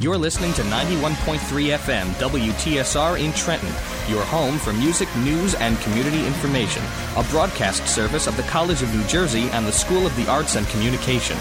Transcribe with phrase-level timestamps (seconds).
[0.00, 3.68] You're listening to 91.3 FM WTSR in Trenton,
[4.08, 6.82] your home for music, news, and community information.
[7.18, 10.56] A broadcast service of the College of New Jersey and the School of the Arts
[10.56, 11.36] and Communication.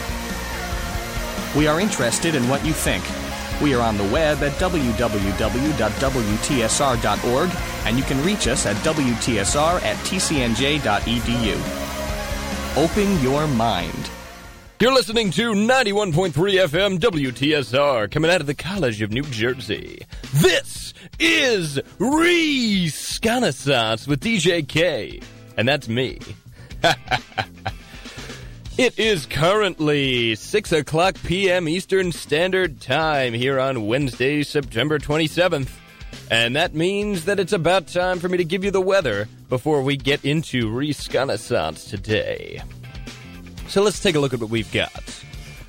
[1.56, 3.06] We are interested in what you think.
[3.62, 5.10] We are on the web at www.wtsr.org,
[7.85, 11.55] and you can reach us at wtsr at tcnj.edu.
[12.76, 14.08] Open your mind.
[14.82, 20.05] You're listening to 91.3 FM WTSR coming out of the College of New Jersey.
[20.36, 25.20] This is Reconnaissance with DJ K,
[25.58, 26.20] and that's me.
[28.78, 31.68] it is currently 6 o'clock p.m.
[31.68, 35.72] Eastern Standard Time here on Wednesday, September 27th.
[36.32, 39.82] And that means that it's about time for me to give you the weather before
[39.82, 42.62] we get into Reconnaissance today.
[43.70, 45.23] So let's take a look at what we've got.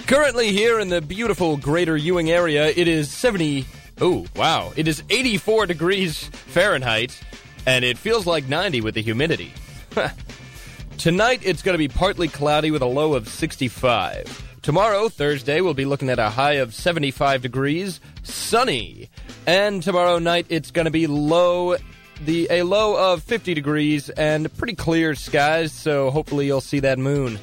[0.06, 3.66] Currently here in the beautiful greater Ewing area, it is 70.
[4.00, 4.73] Oh, wow.
[4.74, 7.21] It is 84 degrees Fahrenheit,
[7.66, 9.52] and it feels like 90 with the humidity.
[10.98, 14.56] Tonight, it's going to be partly cloudy with a low of 65.
[14.62, 19.10] Tomorrow, Thursday, we'll be looking at a high of 75 degrees, sunny.
[19.46, 21.76] And tomorrow night, it's going to be low
[22.24, 26.98] the a low of 50 degrees and pretty clear skies, so hopefully you'll see that
[26.98, 27.38] moon.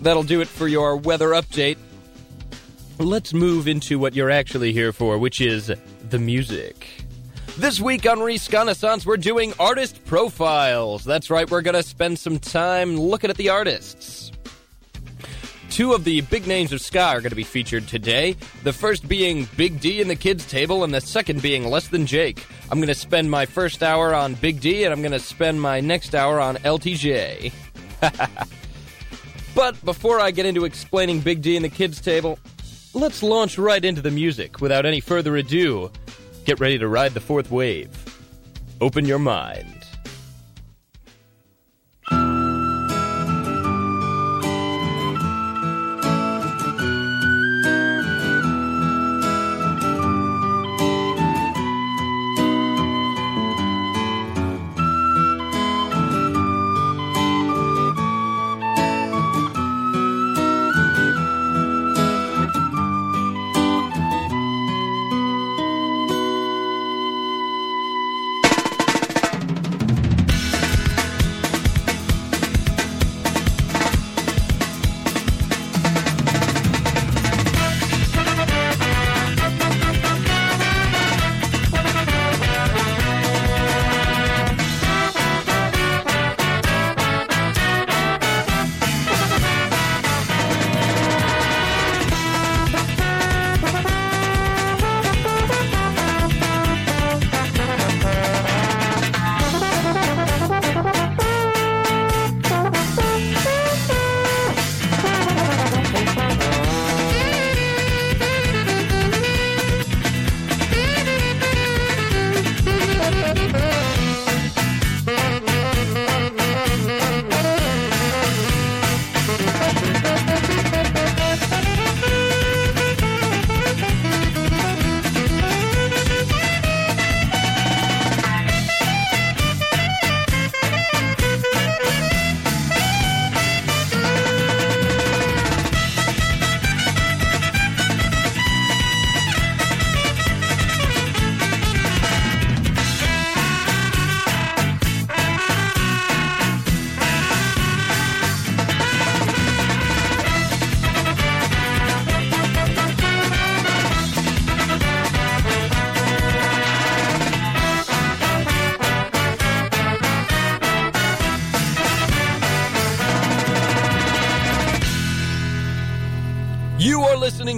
[0.00, 1.76] That'll do it for your weather update.
[2.98, 5.72] Let's move into what you're actually here for, which is
[6.08, 6.86] the music.
[7.56, 11.04] This week on Reconnaissance, we're doing artist profiles.
[11.04, 14.32] That's right, we're going to spend some time looking at the artists.
[15.68, 18.36] Two of the big names of ska are going to be featured today.
[18.64, 22.06] The first being Big D and the Kids Table, and the second being Less Than
[22.06, 22.44] Jake.
[22.70, 25.60] I'm going to spend my first hour on Big D, and I'm going to spend
[25.60, 27.52] my next hour on LTJ.
[29.54, 32.38] But before I get into explaining Big D and the kids' table,
[32.94, 35.90] let's launch right into the music without any further ado.
[36.44, 37.90] Get ready to ride the fourth wave.
[38.80, 39.79] Open your mind.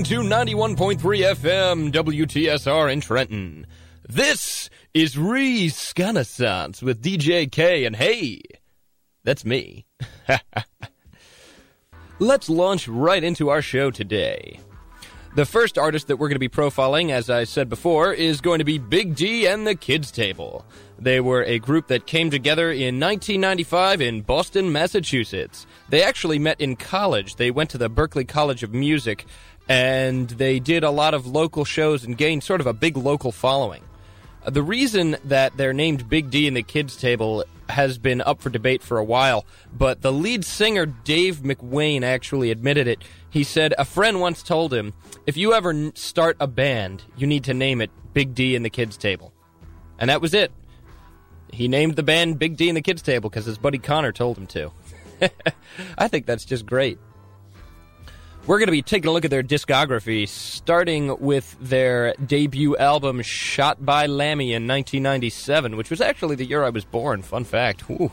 [0.03, 3.67] Listening to 91.3 FM WTSR in Trenton.
[4.09, 8.43] This is Reconnaissance with DJ K, and hey,
[9.23, 9.87] that's me.
[12.19, 14.59] Let's launch right into our show today.
[15.35, 18.59] The first artist that we're going to be profiling, as I said before, is going
[18.59, 20.67] to be Big D and the Kids Table.
[20.99, 25.67] They were a group that came together in 1995 in Boston, Massachusetts.
[25.89, 27.37] They actually met in college.
[27.37, 29.25] They went to the Berklee College of Music
[29.73, 33.33] and they did a lot of local shows and gained sort of a big local
[33.33, 33.83] following.
[34.45, 38.43] Uh, The reason that they're named Big D in the Kids Table has been up
[38.43, 43.03] for debate for a while, but the lead singer Dave McWane, actually admitted it.
[43.31, 44.93] He said a friend once told him,
[45.27, 48.69] "If you ever start a band, you need to name it Big D and the
[48.69, 49.33] Kids Table,"
[49.99, 50.53] and that was it.
[51.51, 54.37] He named the band Big D and the Kids Table because his buddy Connor told
[54.37, 54.71] him to.
[55.97, 56.99] I think that's just great.
[58.45, 63.23] We're going to be taking a look at their discography, starting with their debut album,
[63.23, 67.23] Shot by Lammy, in 1997, which was actually the year I was born.
[67.23, 67.83] Fun fact.
[67.83, 68.11] Whew.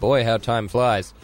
[0.00, 1.14] Boy, how time flies.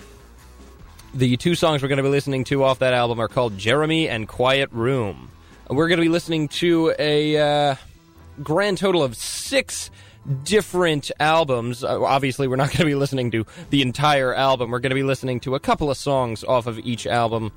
[1.12, 4.08] The two songs we're going to be listening to off that album are called Jeremy
[4.08, 5.32] and Quiet Room.
[5.68, 7.74] We're going to be listening to a uh,
[8.44, 9.90] grand total of six
[10.44, 11.82] different albums.
[11.82, 14.70] Uh, obviously, we're not going to be listening to the entire album.
[14.70, 17.50] We're going to be listening to a couple of songs off of each album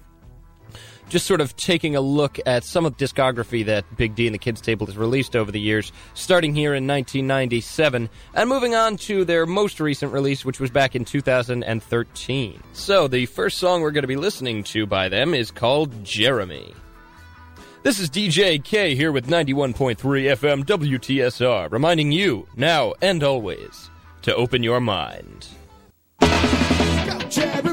[1.14, 4.34] just sort of taking a look at some of the discography that Big D and
[4.34, 8.98] the Kids Table has released over the years, starting here in 1997, and moving on
[8.98, 12.64] to their most recent release, which was back in 2013.
[12.74, 16.74] So, the first song we're going to be listening to by them is called Jeremy.
[17.84, 23.92] This is DJ K here with 91.3 FM WTSR, reminding you, now and always,
[24.24, 25.48] to open your mind.
[27.30, 27.73] Jeremy.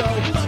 [0.00, 0.39] so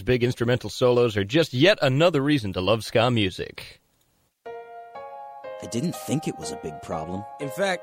[0.00, 3.80] Ooh, big instrumental solos are just yet another reason to love ska music.
[5.62, 7.22] I didn't think it was a big problem.
[7.40, 7.82] In fact,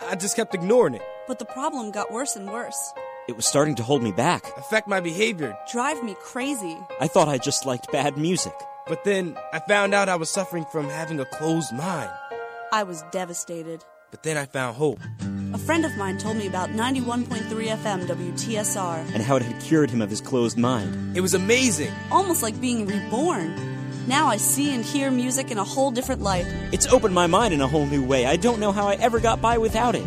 [0.00, 1.02] I- I just kept ignoring it.
[1.28, 2.92] But the problem got worse and worse.
[3.28, 4.44] It was starting to hold me back.
[4.58, 5.56] Affect my behavior.
[5.70, 6.76] Drive me crazy.
[7.00, 8.54] I thought I just liked bad music.
[8.88, 12.10] But then I found out I was suffering from having a closed mind.
[12.72, 13.84] I was devastated.
[14.12, 15.00] But then I found hope.
[15.54, 19.90] A friend of mine told me about 91.3 FM WTSR, And how it had cured
[19.90, 21.16] him of his closed mind.
[21.16, 21.90] It was amazing.
[22.10, 23.56] almost like being reborn.
[24.06, 26.44] Now I see and hear music in a whole different light.
[26.72, 28.26] It's opened my mind in a whole new way.
[28.26, 30.06] I don't know how I ever got by without it.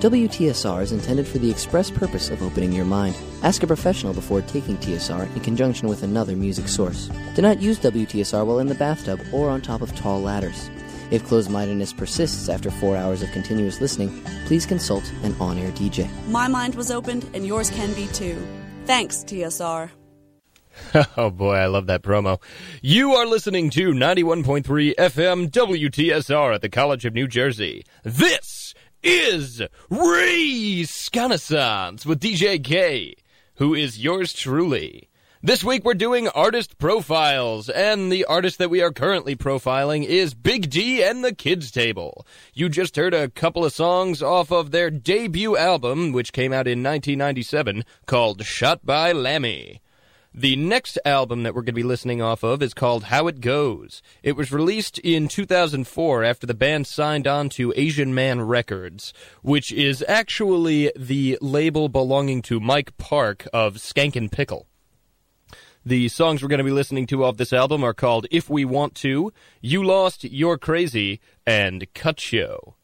[0.00, 3.16] WTSR is intended for the express purpose of opening your mind.
[3.42, 7.08] Ask a professional before taking TSR in conjunction with another music source.
[7.34, 10.68] Do not use WTSR while in the bathtub or on top of tall ladders.
[11.10, 15.70] If closed mindedness persists after four hours of continuous listening, please consult an on air
[15.72, 16.08] DJ.
[16.28, 18.36] My mind was opened, and yours can be too.
[18.84, 19.90] Thanks, TSR.
[21.16, 22.38] Oh boy, I love that promo.
[22.82, 27.82] You are listening to 91.3 FM WTSR at the College of New Jersey.
[28.02, 33.14] This is Reconnaissance with DJ K,
[33.54, 35.08] who is yours truly.
[35.42, 40.32] This week we're doing artist profiles, and the artist that we are currently profiling is
[40.32, 42.26] Big D and the Kids Table.
[42.54, 46.66] You just heard a couple of songs off of their debut album, which came out
[46.66, 49.82] in 1997, called Shot by Lammy.
[50.32, 53.42] The next album that we're going to be listening off of is called How It
[53.42, 54.00] Goes.
[54.22, 59.12] It was released in 2004 after the band signed on to Asian Man Records,
[59.42, 64.66] which is actually the label belonging to Mike Park of Skankin' Pickle.
[65.86, 68.64] The songs we're going to be listening to off this album are called If We
[68.64, 72.74] Want To, You Lost, You're Crazy, and Cut Show.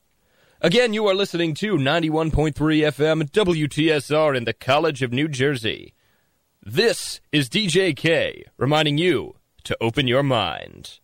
[0.61, 5.95] Again, you are listening to 91.3 FM WTSR in the College of New Jersey.
[6.63, 11.01] This is DJ K reminding you to open your mind.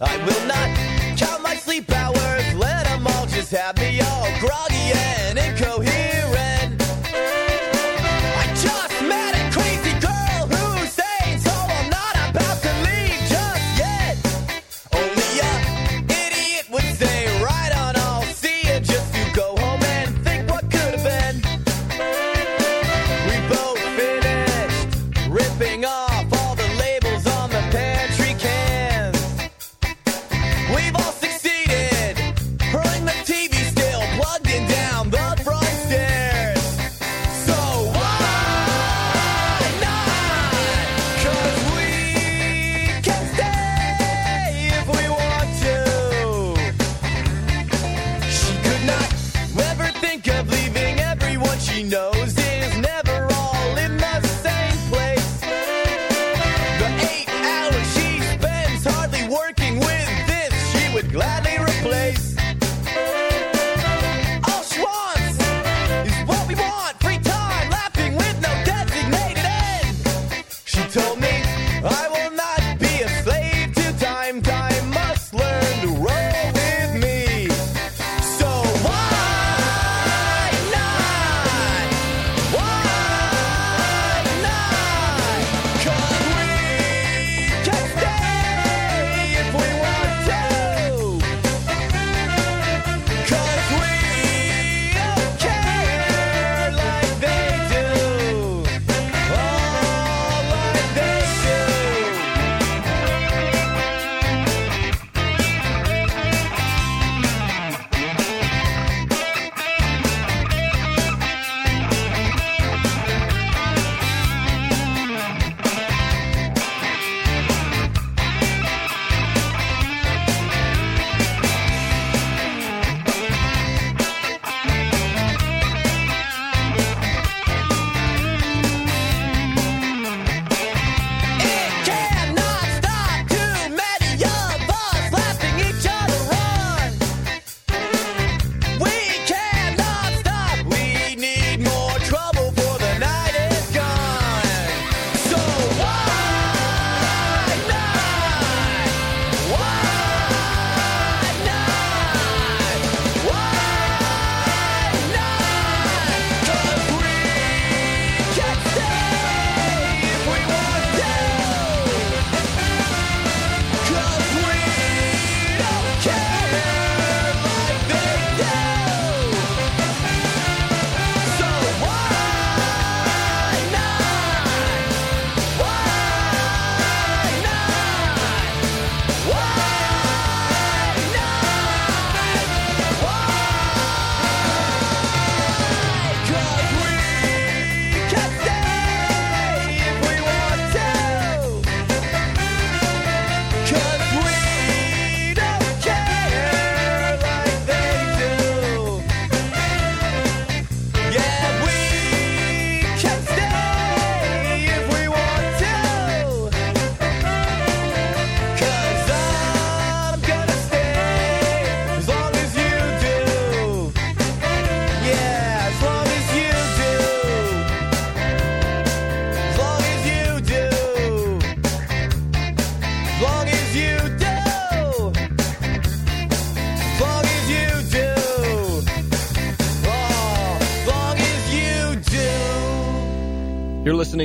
[0.00, 4.92] I will not count my sleep hours, let them all just have me all groggy
[4.94, 5.17] and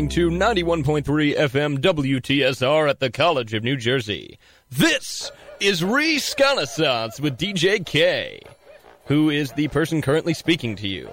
[0.03, 4.37] listening to 91.3 FM WTSR at the College of New Jersey.
[4.69, 8.41] This is Reconnaissance with DJ K,
[9.05, 11.09] who is the person currently speaking to you.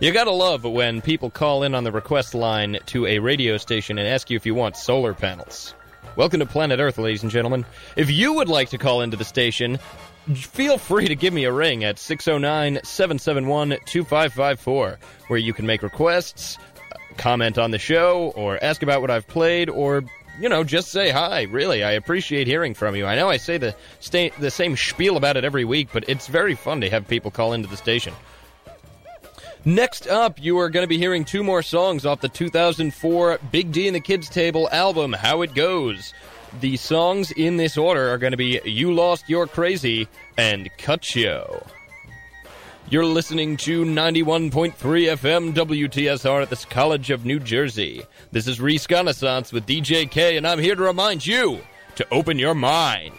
[0.00, 3.98] You gotta love when people call in on the request line to a radio station
[3.98, 5.74] and ask you if you want solar panels.
[6.16, 7.66] Welcome to Planet Earth, ladies and gentlemen.
[7.96, 9.78] If you would like to call into the station,
[10.34, 14.98] feel free to give me a ring at 609 771 2554,
[15.28, 16.56] where you can make requests,
[17.16, 20.04] comment on the show, or ask about what I've played, or,
[20.40, 21.42] you know, just say hi.
[21.42, 23.06] Really, I appreciate hearing from you.
[23.06, 26.26] I know I say the, sta- the same spiel about it every week, but it's
[26.26, 28.14] very fun to have people call into the station.
[29.64, 33.72] Next up, you are going to be hearing two more songs off the 2004 Big
[33.72, 36.14] D and the Kids Table album, How It Goes.
[36.60, 40.06] The songs in this order are going to be You Lost Your Crazy
[40.38, 41.66] and Cut Yo.
[42.88, 48.04] You're listening to 91.3 FM WTSR at the College of New Jersey.
[48.30, 51.62] This is Reconnaissance with DJ K, and I'm here to remind you
[51.96, 53.12] to open your mind.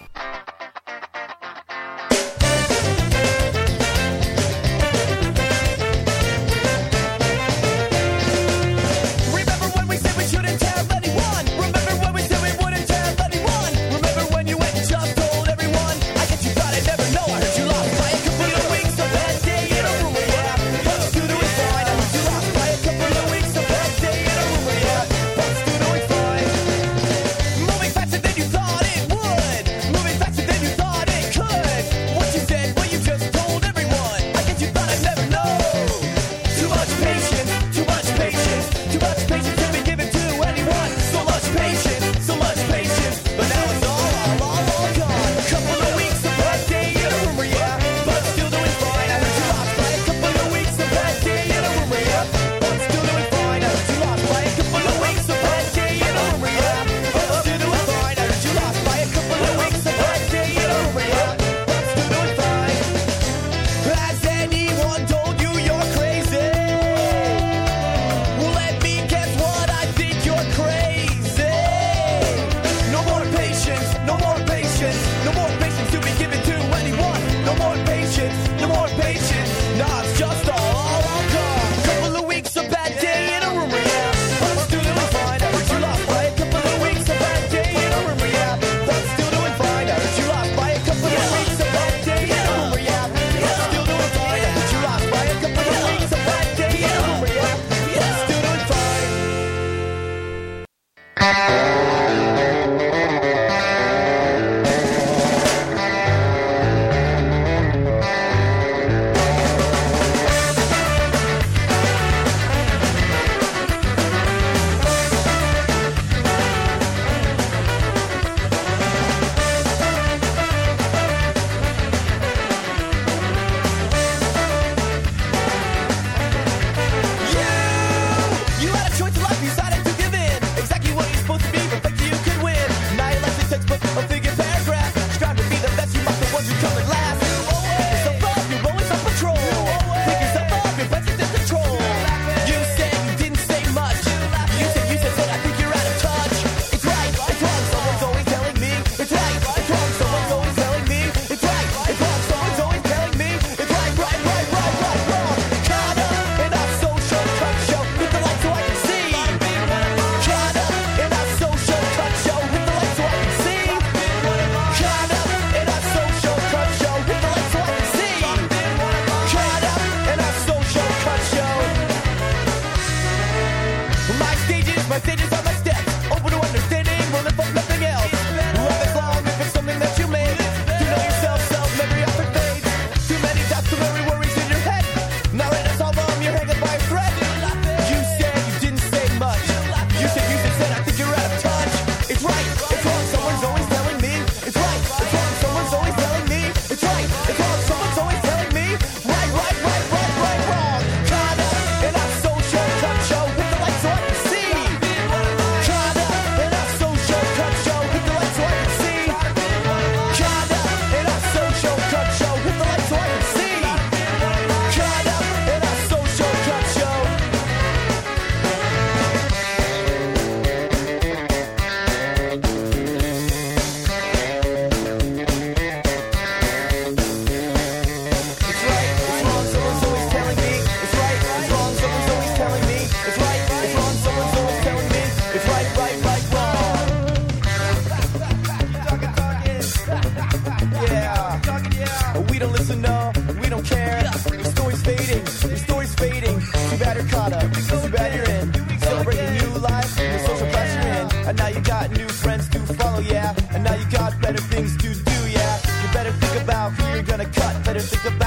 [257.78, 258.27] better think about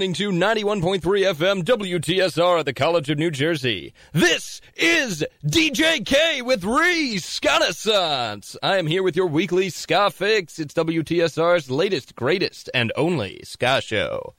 [0.00, 3.92] listening to 91.3 FM WTSR at the College of New Jersey.
[4.14, 8.56] This is DJ K with Reconnaissance.
[8.62, 10.58] I am here with your weekly ska fix.
[10.58, 14.32] It's WTSR's latest, greatest, and only ska show.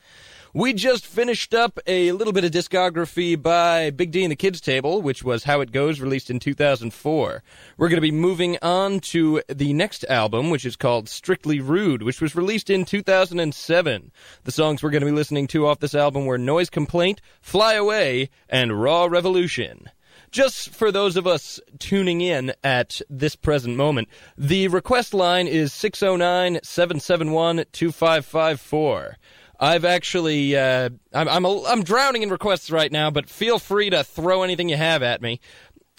[0.54, 4.60] We just finished up a little bit of discography by Big D and the Kids
[4.60, 7.42] Table, which was How It Goes, released in 2004.
[7.78, 12.04] We're going to be moving on to the next album, which is called Strictly Rude,
[12.04, 14.12] which was released in 2007.
[14.44, 17.76] The songs we're going to be listening to off this album were Noise Complaint, Fly
[17.76, 19.90] Away, and Raw Revolution.
[20.32, 25.72] Just for those of us tuning in at this present moment, the request line is
[25.72, 29.18] 609 771 2554.
[29.62, 33.92] I've actually, uh, I'm, I'm, a, I'm drowning in requests right now, but feel free
[33.92, 35.40] to throw anything you have at me.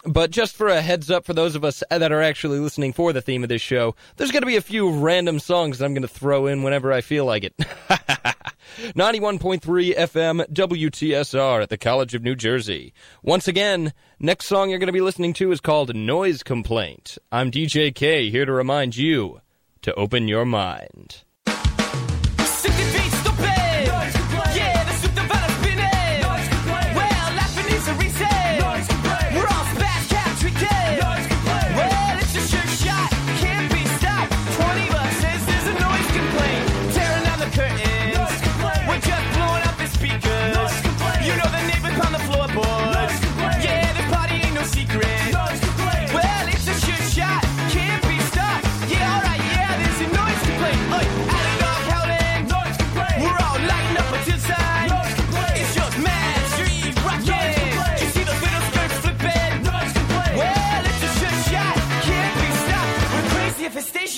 [0.05, 3.13] But just for a heads up for those of us that are actually listening for
[3.13, 5.95] the theme of this show, there's going to be a few random songs that I'm
[5.95, 7.57] going to throw in whenever I feel like it.
[8.79, 12.93] 91.3 FM WTSR at the College of New Jersey.
[13.23, 17.17] Once again, next song you're going to be listening to is called Noise Complaint.
[17.31, 19.41] I'm DJ K here to remind you
[19.83, 21.23] to open your mind.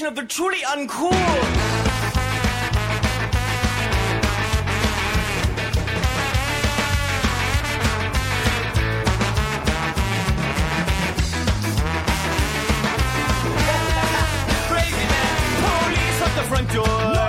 [0.03, 1.13] Of the truly uncool.
[16.49, 16.85] Front door.
[16.87, 17.24] Did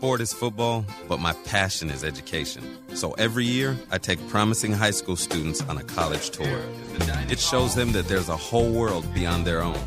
[0.00, 2.64] sport is football, but my passion is education.
[2.94, 6.62] So every year, I take promising high school students on a college tour.
[7.28, 9.78] It shows them that there's a whole world beyond their own.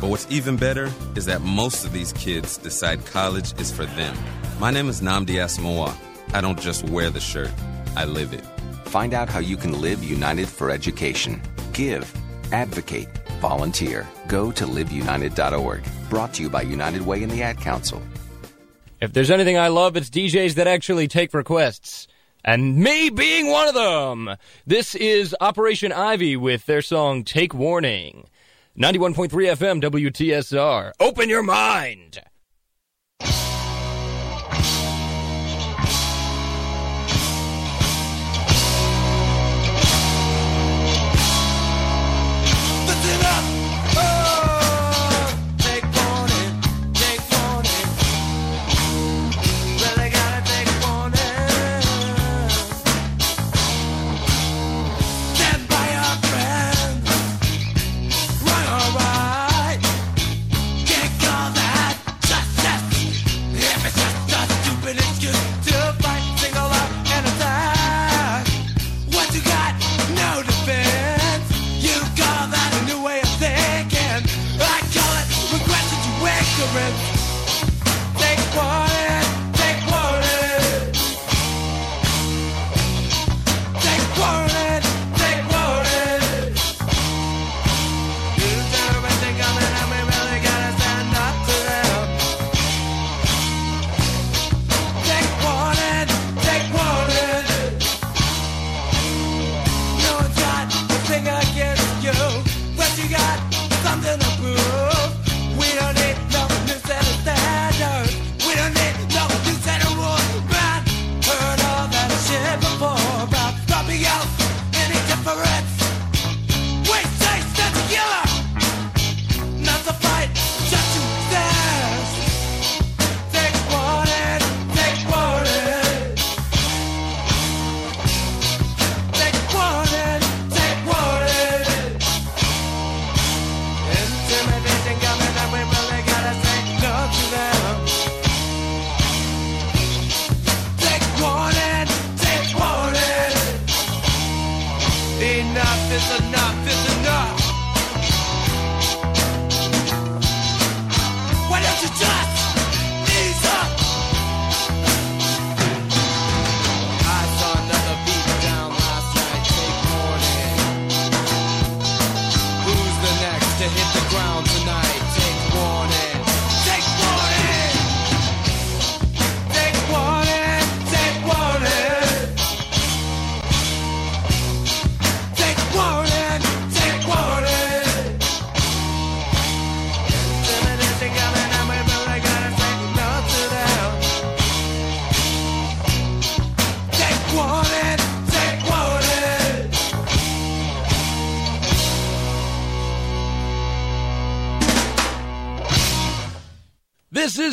[0.00, 4.16] But what's even better is that most of these kids decide college is for them.
[4.58, 5.94] My name is Nnamdi Asomugha.
[6.34, 7.52] I don't just wear the shirt,
[7.94, 8.44] I live it.
[8.88, 11.40] Find out how you can live united for education.
[11.72, 12.12] Give,
[12.50, 13.08] advocate,
[13.40, 14.08] volunteer.
[14.26, 15.84] Go to liveunited.org.
[16.08, 18.02] Brought to you by United Way and the Ad Council.
[19.00, 22.06] If there's anything I love, it's DJs that actually take requests.
[22.44, 24.36] And me being one of them.
[24.66, 28.28] This is Operation Ivy with their song Take Warning.
[28.78, 30.92] 91.3 FM WTSR.
[31.00, 32.20] Open your mind!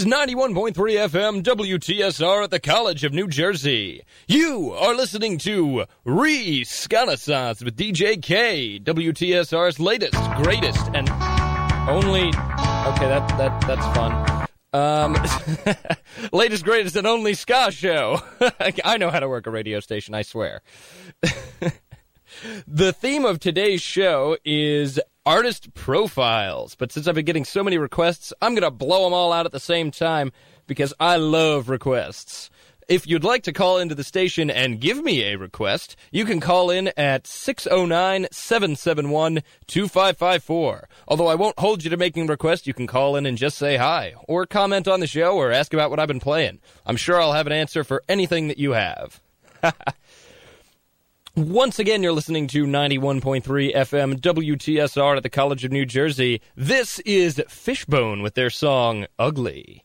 [0.08, 4.04] 91.3 FM WTSR at the College of New Jersey.
[4.26, 11.10] You are listening to Reconnaissance with DJ K, WTSR's latest, greatest, and
[11.90, 12.28] only.
[12.30, 14.48] Okay, that that that's fun.
[14.72, 15.18] Um,
[16.32, 18.22] latest, greatest, and only ska show.
[18.86, 20.16] I know how to work a radio station.
[20.16, 20.62] I swear.
[22.68, 27.78] The theme of today's show is artist profiles, but since I've been getting so many
[27.78, 30.32] requests, I'm going to blow them all out at the same time
[30.68, 32.50] because I love requests.
[32.88, 36.40] If you'd like to call into the station and give me a request, you can
[36.40, 40.88] call in at 609 771 2554.
[41.10, 43.76] Although I won't hold you to making requests, you can call in and just say
[43.76, 46.62] hi, or comment on the show, or ask about what I've been playing.
[46.86, 49.20] I'm sure I'll have an answer for anything that you have.
[51.38, 53.44] Once again, you're listening to 91.3
[53.76, 56.42] FM WTSR at the College of New Jersey.
[56.56, 59.84] This is Fishbone with their song Ugly.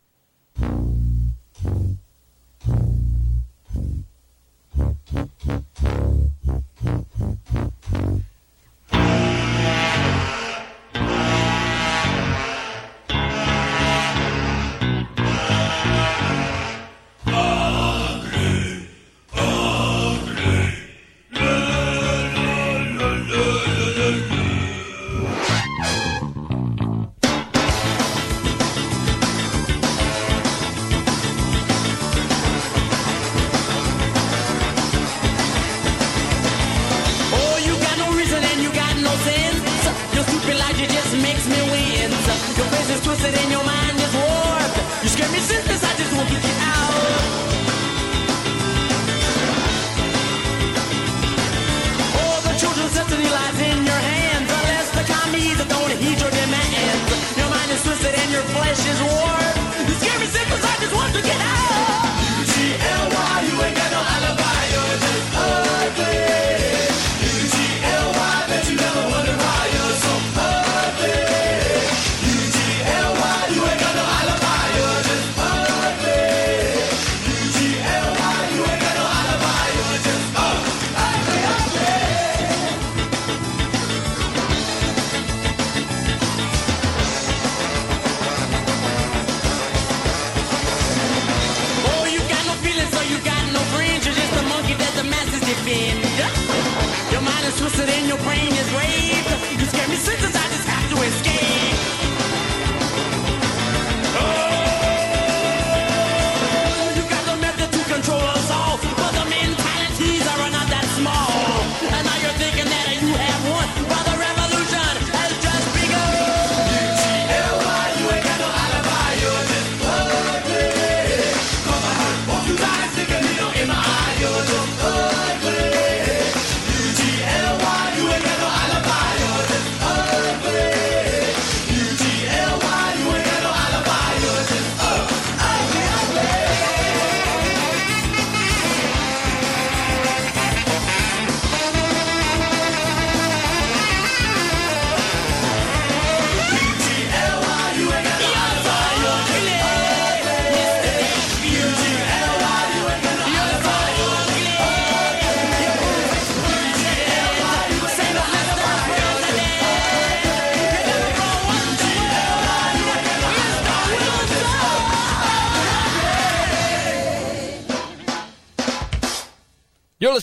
[43.32, 43.71] Sereno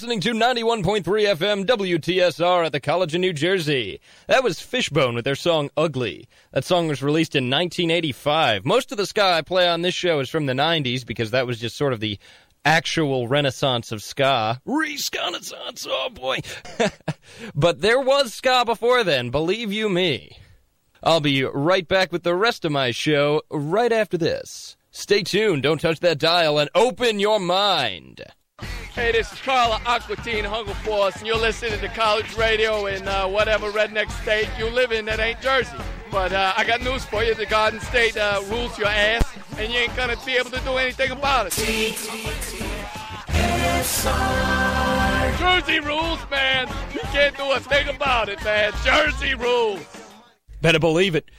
[0.09, 4.01] listening to 91.3 FM WTSR at the College of New Jersey.
[4.25, 6.27] That was Fishbone with their song Ugly.
[6.51, 8.65] That song was released in 1985.
[8.65, 11.45] Most of the ska I play on this show is from the 90s because that
[11.45, 12.17] was just sort of the
[12.65, 14.59] actual renaissance of ska.
[14.65, 16.39] Reconnaissance, oh boy.
[17.53, 20.39] but there was ska before then, believe you me.
[21.03, 24.75] I'll be right back with the rest of my show right after this.
[24.89, 28.23] Stay tuned, don't touch that dial, and open your mind.
[28.99, 33.07] Hey, this is Carla Aqua Teen Hunger Force, and you're listening to college radio in
[33.07, 35.77] uh, whatever redneck state you live in that ain't Jersey.
[36.11, 39.23] But uh, I got news for you: the Garden State uh, rules your ass,
[39.57, 41.53] and you ain't gonna be able to do anything about it.
[45.39, 46.67] Jersey rules, man.
[46.93, 48.73] You can't do a thing about it, man.
[48.83, 49.79] Jersey rules.
[50.61, 51.31] Better believe it.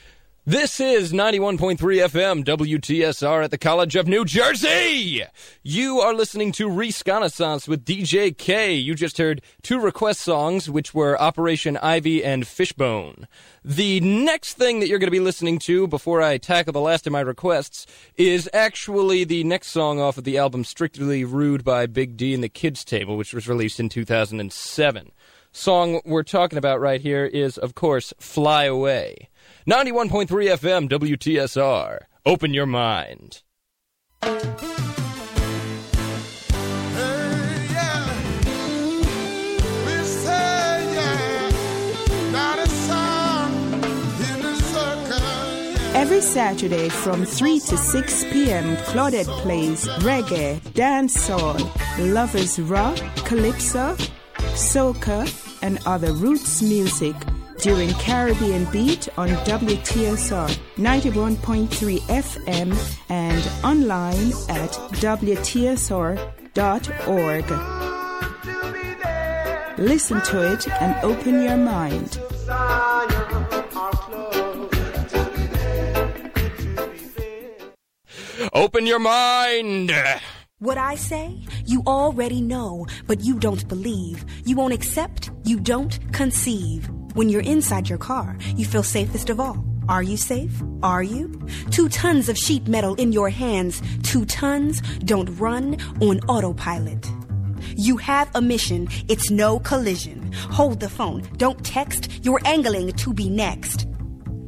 [0.46, 5.22] This is 91.3 FM WTSR at the College of New Jersey.
[5.62, 8.72] You are listening to Reconnaissance with DJ K.
[8.72, 13.28] You just heard two request songs, which were Operation Ivy and Fishbone.
[13.62, 17.06] The next thing that you're going to be listening to before I tackle the last
[17.06, 17.86] of my requests
[18.16, 22.42] is actually the next song off of the album Strictly Rude by Big D and
[22.42, 25.12] the Kids Table, which was released in 2007.
[25.52, 29.28] Song we're talking about right here is, of course, Fly Away.
[29.70, 32.00] 91.3 FM WTSR.
[32.26, 33.42] Open your mind.
[45.94, 51.60] Every Saturday from 3 to 6 p.m., Claudette plays reggae, dancehall,
[52.12, 53.94] lovers rock, calypso,
[54.56, 55.28] soca,
[55.62, 57.14] and other roots music
[57.60, 62.74] during Caribbean Beat on WTSR 91.3 FM
[63.10, 66.18] and online at WTSR.org.
[69.78, 72.18] Listen to it and open your mind.
[78.52, 79.92] Open your mind!
[80.58, 84.24] What I say, you already know, but you don't believe.
[84.44, 86.90] You won't accept, you don't conceive.
[87.14, 89.64] When you're inside your car, you feel safest of all.
[89.88, 90.62] Are you safe?
[90.82, 91.28] Are you?
[91.70, 93.82] Two tons of sheet metal in your hands.
[94.04, 97.10] Two tons don't run on autopilot.
[97.76, 98.88] You have a mission.
[99.08, 100.32] It's no collision.
[100.50, 101.22] Hold the phone.
[101.36, 102.08] Don't text.
[102.24, 103.88] You're angling to be next.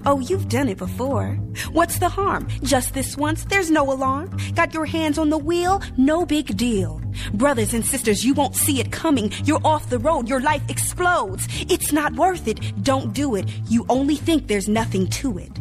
[0.06, 1.34] Oh, you've done it before.
[1.72, 2.46] What's the harm?
[2.62, 4.36] Just this once, there's no alarm.
[4.54, 5.82] Got your hands on the wheel?
[5.96, 7.01] No big deal.
[7.34, 9.32] Brothers and sisters, you won't see it coming.
[9.44, 11.46] You're off the road, your life explodes.
[11.68, 12.60] It's not worth it.
[12.82, 13.48] Don't do it.
[13.68, 15.52] You only think there's nothing to it.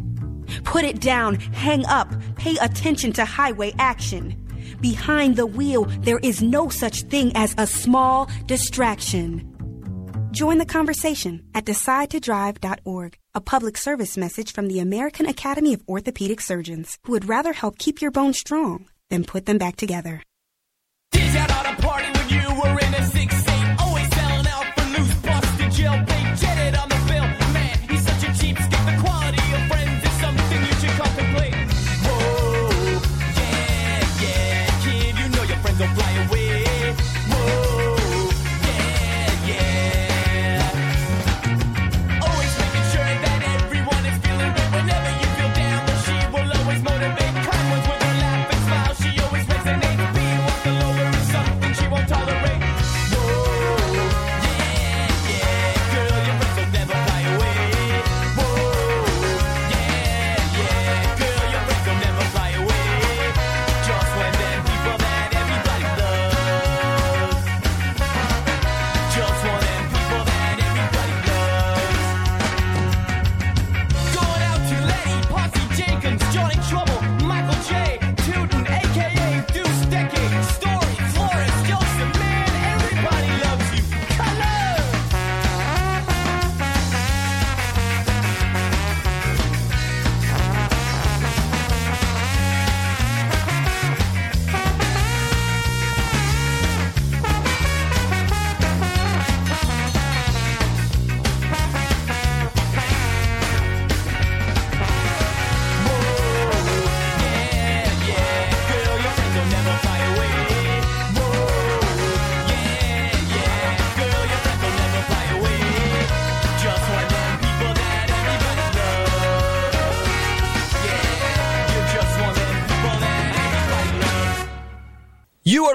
[0.64, 4.38] Put it down, hang up, pay attention to highway action.
[4.80, 9.48] Behind the wheel, there is no such thing as a small distraction.
[10.32, 16.40] Join the conversation at decidetodrive.org, a public service message from the American Academy of Orthopedic
[16.40, 20.22] Surgeons, who would rather help keep your bones strong than put them back together.
[21.12, 21.51] Teach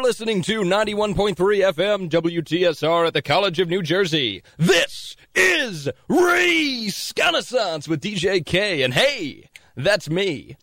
[0.08, 4.41] listening to 91.3 FM WTSR at the College of New Jersey.
[4.55, 8.84] This is Reconnaissance with DJ K.
[8.84, 10.55] And hey, that's me.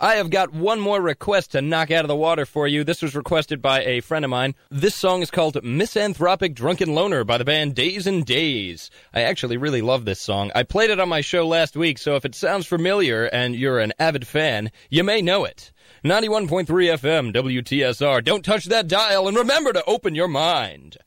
[0.00, 2.84] I have got one more request to knock out of the water for you.
[2.84, 4.54] This was requested by a friend of mine.
[4.70, 8.90] This song is called Misanthropic Drunken Loner by the band Days and Days.
[9.12, 10.50] I actually really love this song.
[10.54, 13.78] I played it on my show last week, so if it sounds familiar and you're
[13.78, 15.70] an avid fan, you may know it.
[16.04, 18.22] 91.3 FM, WTSR.
[18.24, 20.98] Don't touch that dial and remember to open your mind.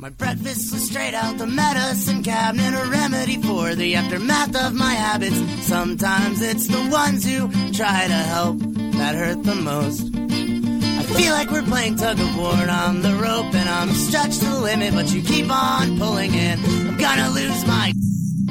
[0.00, 4.92] My breakfast was straight out the medicine cabinet, a remedy for the aftermath of my
[4.92, 5.36] habits.
[5.66, 10.14] Sometimes it's the ones who try to help that hurt the most.
[10.14, 14.46] I feel like we're playing tug of war on the rope, and I'm stretched to
[14.46, 16.60] the limit, but you keep on pulling in.
[16.60, 17.92] I'm gonna lose my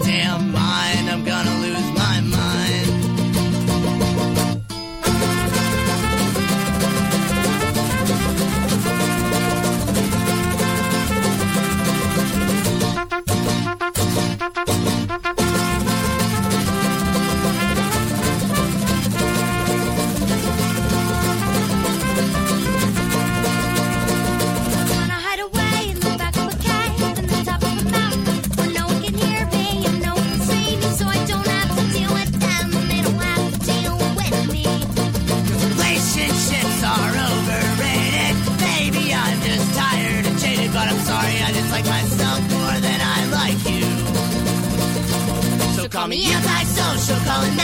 [0.03, 1.09] damn mind.
[1.09, 2.66] I'm gonna lose my mind.
[46.07, 46.33] Me.
[46.33, 47.55] Antisocial, call it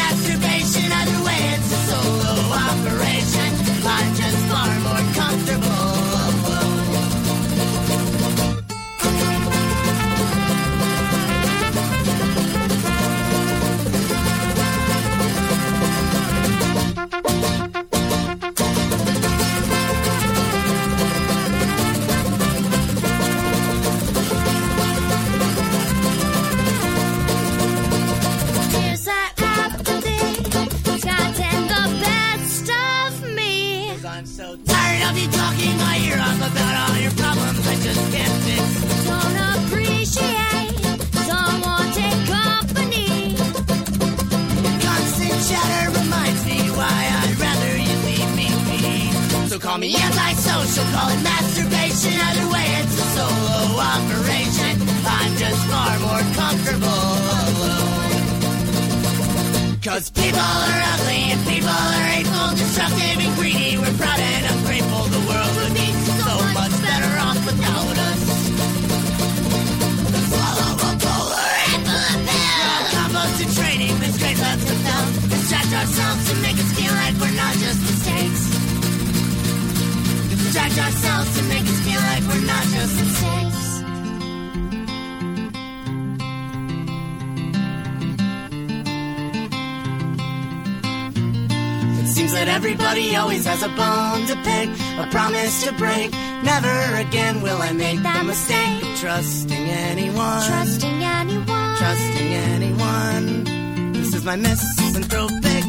[93.13, 96.11] everybody always has a bone to pick, a promise to break.
[96.43, 100.41] Never again will I make the mistake of trusting anyone.
[100.47, 101.77] Trusting anyone.
[101.77, 103.93] Trusting anyone.
[103.93, 105.63] This is my misanthropic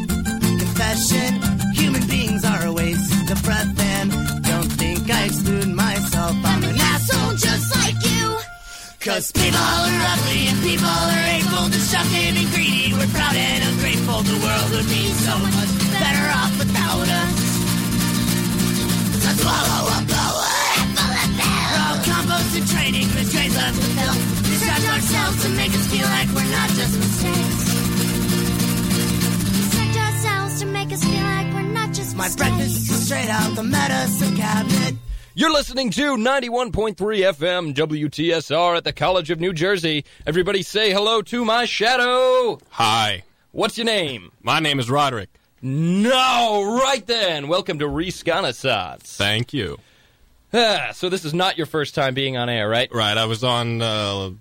[0.61, 1.41] confession.
[1.73, 4.11] Human beings are a waste of breath, and
[4.43, 6.35] don't think I exclude myself.
[6.43, 8.37] I'm an asshole just like you.
[8.99, 12.93] Cause people are ugly and people are hateful, destructive and greedy.
[12.93, 14.21] We're proud and ungrateful.
[14.23, 15.84] The world would be so much
[35.37, 40.05] You're listening to 91.3 FM WTSR at the College of New Jersey.
[40.25, 42.59] Everybody say hello to my shadow.
[42.69, 43.23] Hi.
[43.51, 44.31] What's your name?
[44.41, 45.29] My name is Roderick.
[45.61, 47.47] No, right then.
[47.47, 49.15] Welcome to Reconnaissance.
[49.17, 49.79] Thank you.
[50.53, 52.93] Ah, so this is not your first time being on air, right?
[52.93, 53.17] Right.
[53.17, 53.81] I was on.
[53.81, 54.31] Uh,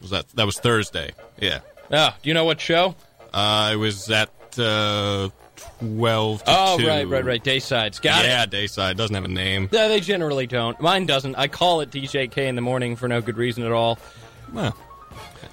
[0.00, 1.12] was that that was Thursday?
[1.40, 1.60] Yeah.
[1.90, 2.94] Oh, do you know what show?
[3.32, 5.30] Uh, I was at uh,
[5.78, 6.44] twelve.
[6.44, 6.86] To Oh, 2.
[6.86, 7.42] right, right, right.
[7.42, 8.00] Daysides.
[8.00, 8.28] Got it.
[8.28, 9.68] yeah, Dayside doesn't have a name.
[9.72, 10.78] No, they generally don't.
[10.80, 11.34] Mine doesn't.
[11.36, 13.98] I call it DJK in the morning for no good reason at all.
[14.52, 14.76] Well,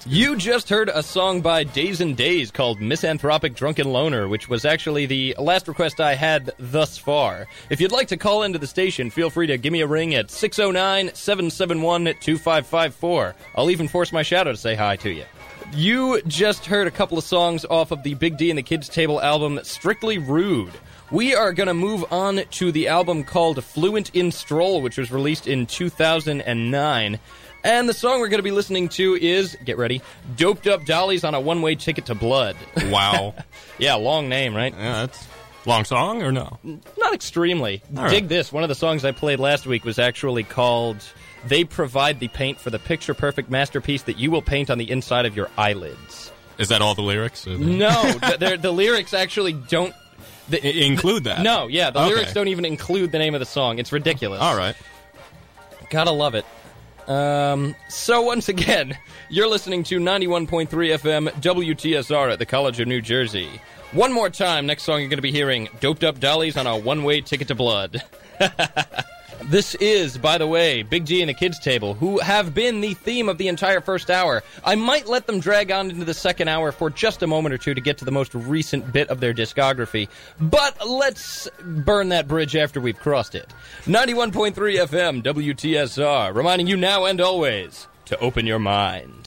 [0.06, 4.64] You just heard a song by Days and Days called Misanthropic Drunken Loner, which was
[4.64, 7.48] actually the last request I had thus far.
[7.70, 10.14] If you'd like to call into the station, feel free to give me a ring
[10.14, 13.34] at 609 771 2554.
[13.56, 15.24] I'll even force my shadow to say hi to you.
[15.74, 18.88] You just heard a couple of songs off of the Big D and the Kids
[18.88, 20.72] Table album, Strictly Rude.
[21.10, 25.12] We are going to move on to the album called Fluent in Stroll, which was
[25.12, 27.18] released in 2009.
[27.66, 30.00] And the song we're going to be listening to is, get ready,
[30.36, 32.56] Doped Up Dollies on a One Way Ticket to Blood.
[32.86, 33.34] Wow.
[33.78, 34.72] yeah, long name, right?
[34.72, 35.26] Yeah, that's
[35.66, 36.58] long song or no?
[36.98, 37.82] Not extremely.
[37.96, 38.10] All right.
[38.10, 38.52] Dig this.
[38.52, 40.98] One of the songs I played last week was actually called
[41.48, 44.88] They Provide the Paint for the Picture Perfect Masterpiece That You Will Paint on the
[44.90, 46.30] Inside of Your Eyelids.
[46.58, 47.46] Is that all the lyrics?
[47.46, 49.92] Or the- No, the, the, the lyrics actually don't.
[50.48, 51.42] The, I- include that?
[51.42, 52.08] No, yeah, the Okay.
[52.14, 53.80] lyrics don't even include the name of the song.
[53.80, 54.40] It's ridiculous.
[54.40, 54.76] All right.
[55.90, 56.44] Gotta love it.
[57.08, 58.98] Um, so once again,
[59.28, 63.48] you're listening to 91.3 FM WTSR at the College of New Jersey.
[63.92, 66.76] One more time, next song you're going to be hearing Doped Up Dollies on a
[66.76, 68.02] One Way Ticket to Blood.
[69.44, 72.94] This is, by the way, Big D and the Kids Table, who have been the
[72.94, 74.42] theme of the entire first hour.
[74.64, 77.58] I might let them drag on into the second hour for just a moment or
[77.58, 80.08] two to get to the most recent bit of their discography,
[80.40, 83.52] but let's burn that bridge after we've crossed it.
[83.84, 89.25] 91.3 FM, WTSR, reminding you now and always to open your mind.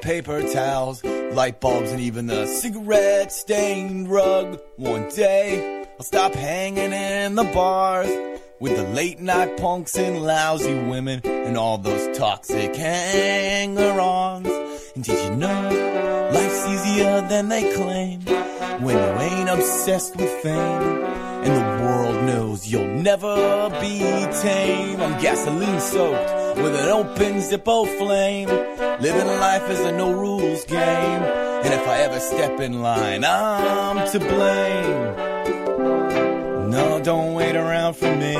[0.00, 4.60] Paper, towels, light bulbs, and even the cigarette stained rug.
[4.76, 8.10] One day, I'll stop hanging in the bars
[8.60, 14.48] with the late night punks and lousy women and all those toxic hanger ons.
[14.94, 18.20] And did you know life's easier than they claim
[18.82, 21.04] when you ain't obsessed with fame?
[21.42, 24.00] And the world knows you'll never be
[24.42, 25.00] tame.
[25.00, 28.48] I'm gasoline soaked with an open Zippo flame.
[29.20, 30.80] Living life is a no rules game.
[30.80, 35.14] And if I ever step in line, I'm to blame.
[36.70, 38.34] No, don't wait around for me.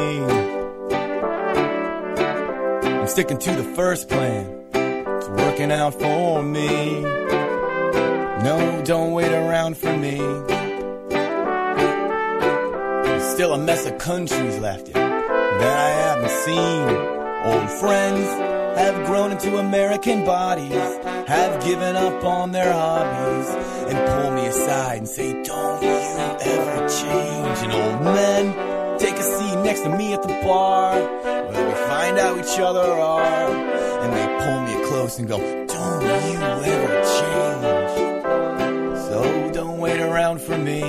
[2.99, 4.47] I'm sticking to the first plan.
[4.73, 7.03] It's working out for me.
[8.43, 10.17] No, don't wait around for me.
[13.05, 16.89] There's still a mess of countries left yet that I haven't seen.
[17.53, 18.50] Old friends
[18.81, 20.73] have grown into American bodies,
[21.29, 23.49] have given up on their hobbies,
[23.91, 27.59] and pull me aside and say, Don't you ever change.
[27.65, 30.99] And old men take a seat next to me at the bar,
[31.51, 33.51] where we find out each other are,
[34.03, 36.39] and they pull me close and go, Don't you
[36.75, 37.91] ever change.
[39.09, 40.83] So don't wait around for me.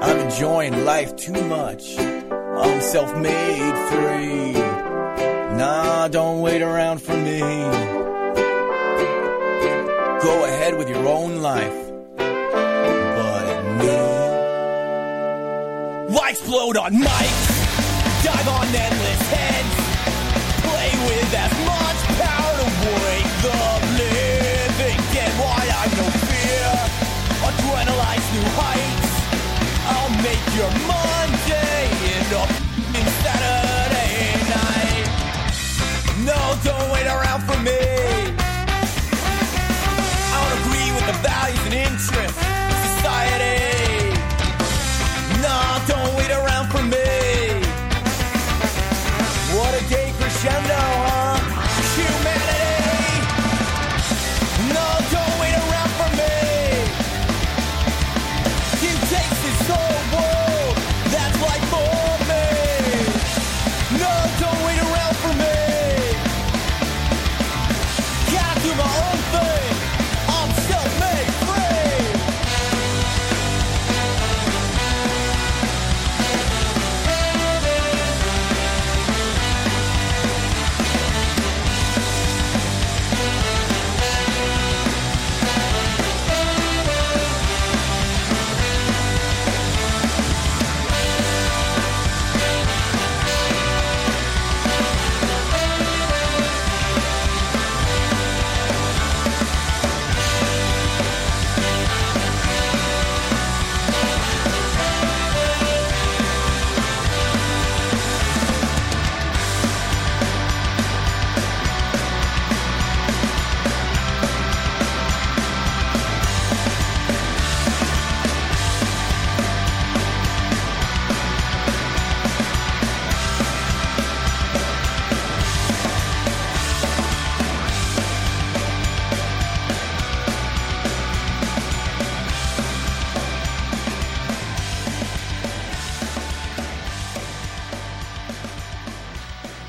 [0.00, 1.98] I'm enjoying life too much.
[1.98, 4.87] I'm self made free.
[5.58, 7.40] Nah, don't wait around for me.
[10.20, 11.78] Go ahead with your own life.
[12.16, 13.98] But me.
[16.14, 18.24] Why explode on mics?
[18.24, 18.97] Dive on endless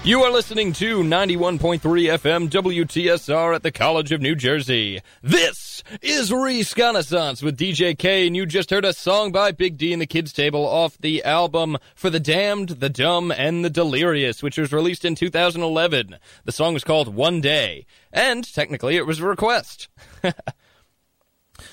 [0.10, 5.02] You are listening to 91.3 FM WTSR at the College of New Jersey.
[5.22, 9.94] This is Reconnaissance with DJ K, and you just heard a song by Big D
[9.94, 14.42] and the Kids Table off the album For the Damned, the Dumb, and the Delirious,
[14.42, 16.18] which was released in 2011.
[16.44, 19.90] The song was called One Day, and technically it was a request.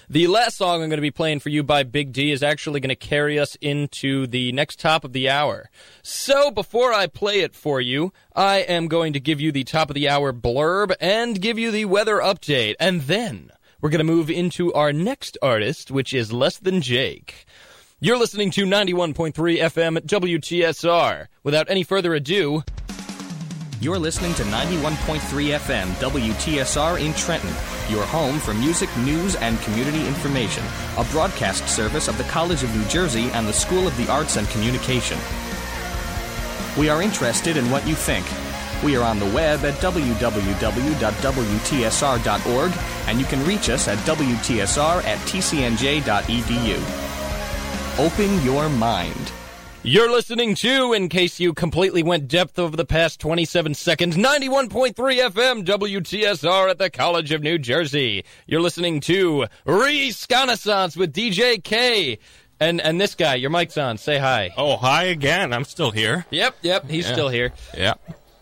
[0.08, 2.78] The last song I'm going to be playing for you by Big D is actually
[2.78, 5.68] going to carry us into the next top of the hour.
[6.00, 9.90] So before I play it for you, I am going to give you the top
[9.90, 12.76] of the hour blurb and give you the weather update.
[12.78, 13.50] And then
[13.80, 17.44] we're going to move into our next artist, which is Less Than Jake.
[17.98, 21.26] You're listening to 91.3 FM WTSR.
[21.42, 22.62] Without any further ado,
[23.80, 25.18] You're listening to 91.3
[25.58, 27.50] FM WTSR in Trenton,
[27.90, 30.64] your home for music, news, and community information.
[30.98, 34.36] A broadcast service of the College of New Jersey and the School of the Arts
[34.36, 35.18] and Communication.
[36.78, 38.26] We are interested in what you think.
[38.84, 40.32] We are on the web at www.wtsr.org,
[43.08, 46.78] and you can reach us at wtsr at tcnj.edu.
[47.98, 49.32] Open your mind.
[49.88, 54.94] You're listening to, in case you completely went depth over the past 27 seconds, 91.3
[54.94, 58.24] FM WTSR at the College of New Jersey.
[58.48, 62.18] You're listening to Reconnaissance with DJ K.
[62.58, 63.96] And and this guy, your mic's on.
[63.98, 64.52] Say hi.
[64.56, 65.52] Oh, hi again.
[65.52, 66.26] I'm still here.
[66.30, 67.12] Yep, yep, he's Yeah.
[67.12, 67.52] still here.
[67.76, 67.94] Yeah.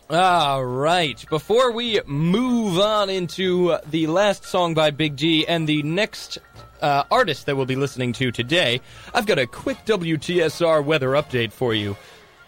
[0.08, 1.22] All right.
[1.28, 6.38] Before we move on into the last song by Big D and the next
[6.84, 8.80] uh, artist that we'll be listening to today,
[9.14, 11.96] I've got a quick WTSR weather update for you.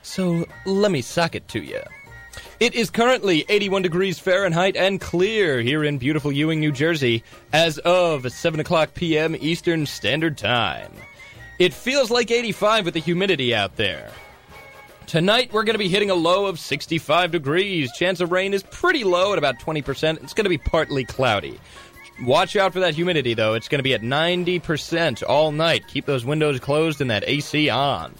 [0.02, 1.80] So let me sock it to you.
[2.60, 7.78] It is currently 81 degrees Fahrenheit and clear here in beautiful Ewing, New Jersey, as
[7.78, 9.34] of 7 o'clock p.m.
[9.40, 10.92] Eastern Standard Time.
[11.58, 14.10] It feels like 85 with the humidity out there.
[15.06, 17.92] Tonight, we're going to be hitting a low of 65 degrees.
[17.92, 20.22] Chance of rain is pretty low at about 20%.
[20.22, 21.60] It's going to be partly cloudy.
[22.22, 23.54] Watch out for that humidity, though.
[23.54, 25.86] It's going to be at 90% all night.
[25.86, 28.14] Keep those windows closed and that AC on.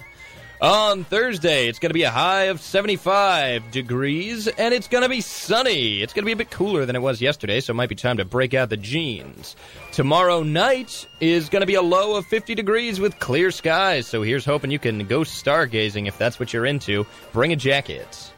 [0.60, 5.08] On Thursday, it's going to be a high of 75 degrees, and it's going to
[5.08, 6.00] be sunny.
[6.00, 7.94] It's going to be a bit cooler than it was yesterday, so it might be
[7.94, 9.54] time to break out the jeans.
[9.92, 14.22] Tomorrow night is going to be a low of 50 degrees with clear skies, so
[14.22, 17.06] here's hoping you can go stargazing if that's what you're into.
[17.34, 18.32] Bring a jacket.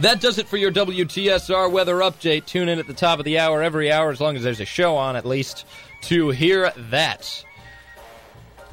[0.00, 2.46] That does it for your WTSR weather update.
[2.46, 4.64] Tune in at the top of the hour every hour, as long as there's a
[4.64, 5.66] show on at least,
[6.02, 7.44] to hear that.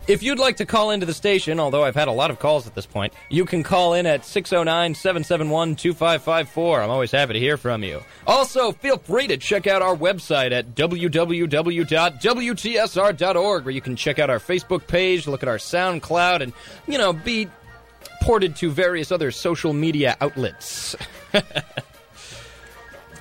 [0.08, 2.68] If you'd like to call into the station, although I've had a lot of calls
[2.68, 6.82] at this point, you can call in at 609 771 2554.
[6.84, 8.04] I'm always happy to hear from you.
[8.28, 11.26] Also, feel free to check out our website at www.wtsr.org,
[13.66, 16.54] where you can check out our Facebook page, look at our SoundCloud, and,
[16.88, 17.48] you know, be
[18.26, 20.96] ported to various other social media outlets.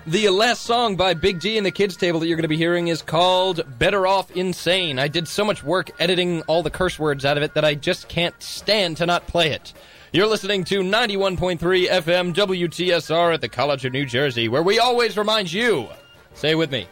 [0.07, 2.59] The last song by Big D and the Kids Table that you're going to be
[2.59, 4.99] hearing is called Better Off Insane.
[4.99, 7.75] I did so much work editing all the curse words out of it that I
[7.75, 9.73] just can't stand to not play it.
[10.13, 15.17] You're listening to 91.3 FM WTSR at the College of New Jersey, where we always
[15.17, 15.89] remind you,
[16.35, 16.87] say it with me,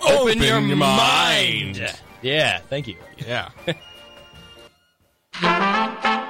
[0.00, 1.94] Open your mind.
[2.22, 2.96] Yeah, thank you.
[3.18, 3.50] Yeah.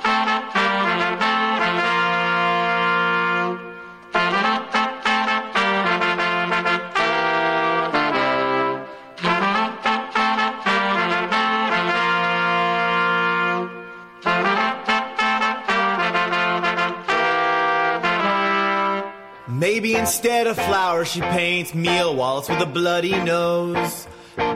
[19.94, 24.06] Instead of flowers, she paints Mia Wallace with a bloody nose.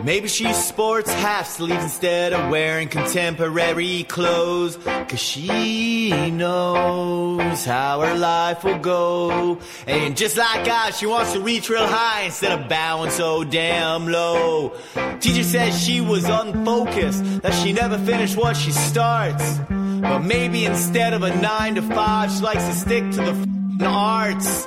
[0.03, 4.77] Maybe she sports half sleeves instead of wearing contemporary clothes.
[4.77, 9.59] Cause she knows how her life will go.
[9.87, 14.09] And just like I, she wants to reach real high instead of bowing so damn
[14.09, 14.77] low.
[15.21, 19.59] Teacher says she was unfocused, that she never finished what she starts.
[19.69, 23.87] But maybe instead of a nine to five, she likes to stick to the f***ing
[23.87, 24.67] arts.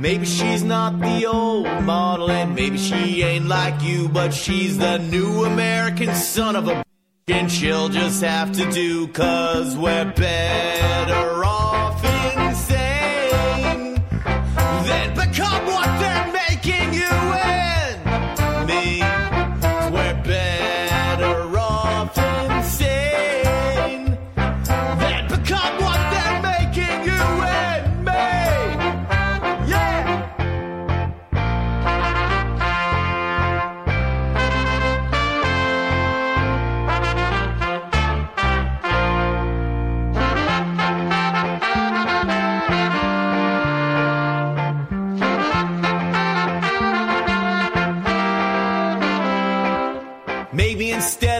[0.00, 4.98] Maybe she's not the old model, and maybe she ain't like you, but she's the
[4.98, 6.82] new American son of a
[7.26, 11.35] b- and she'll just have to do, cause we're better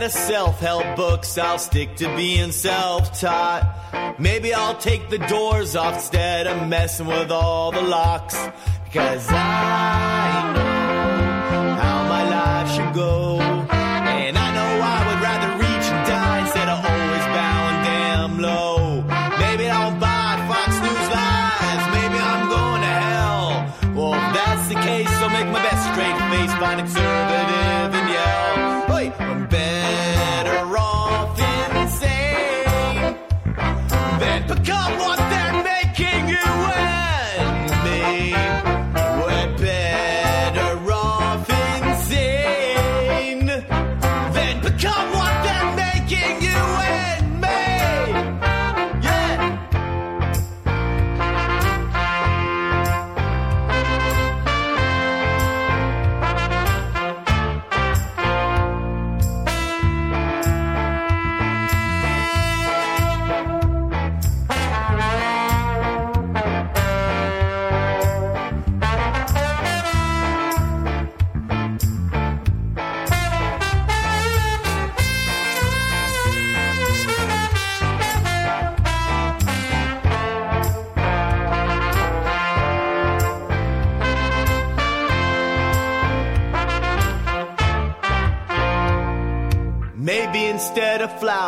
[0.06, 4.14] of self help books, I'll stick to being self taught.
[4.18, 8.36] Maybe I'll take the doors off instead of messing with all the locks.
[8.84, 13.35] Because I know how my life should go.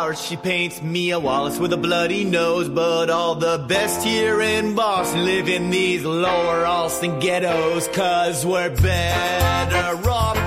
[0.09, 0.25] Flowers.
[0.25, 2.69] She paints Mia Wallace with a bloody nose.
[2.69, 7.87] But all the best here in Boston live in these lower Allston ghettos.
[7.89, 10.38] Cause we're better off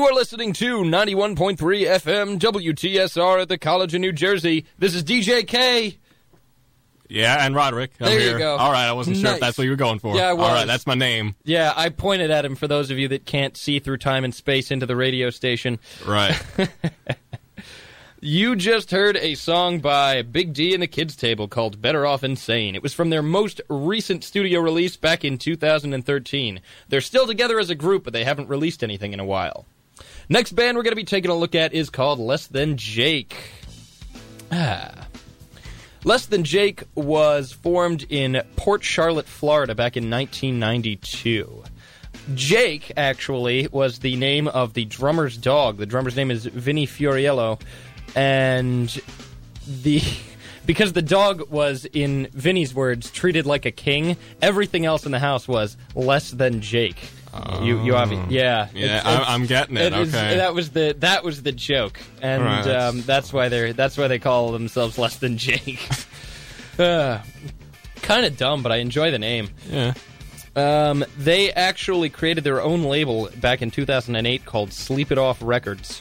[0.00, 4.64] You are listening to 91.3 FM WTSR at the College of New Jersey.
[4.78, 5.98] This is DJ K.
[7.06, 7.90] Yeah, and Roderick.
[8.00, 8.38] I'm There you here.
[8.38, 8.56] go.
[8.56, 10.16] All right, I wasn't sure if that's what you were going for.
[10.16, 11.34] Yeah, I All right, that's my name.
[11.44, 14.34] Yeah, I pointed at him for those of you that can't see through time and
[14.34, 15.78] space into the radio station.
[16.06, 16.42] Right.
[18.22, 22.22] You just heard a song by Big D and the Kids Table called Better Off
[22.22, 22.74] Insane.
[22.74, 26.60] It was from their most recent studio release back in 2013.
[26.90, 29.64] They're still together as a group, but they haven't released anything in a while.
[30.32, 33.36] Next band we're going to be taking a look at is called Less Than Jake.
[34.52, 35.08] Ah.
[36.04, 41.64] Less Than Jake was formed in Port Charlotte, Florida back in 1992.
[42.36, 45.78] Jake, actually, was the name of the drummer's dog.
[45.78, 47.60] The drummer's name is Vinnie Fiorello.
[48.14, 48.88] And
[49.66, 50.00] the.
[50.66, 55.18] Because the dog was, in Vinnie's words, treated like a king, everything else in the
[55.18, 57.10] house was less than Jake.
[57.62, 59.92] You, you obvi- yeah, Yeah, It's- it's- I'm getting it.
[59.92, 60.36] okay.
[60.36, 63.96] that was the that was the joke, and Right, that's- um, that's why they're that's
[63.96, 65.88] why they call themselves less than Jake.
[66.78, 67.18] uh,
[68.02, 69.50] kind of dumb, but I enjoy the name.
[69.68, 69.94] Yeah.
[70.56, 76.00] Um, they actually created their own label back in 2008 called Sleep It Off Records.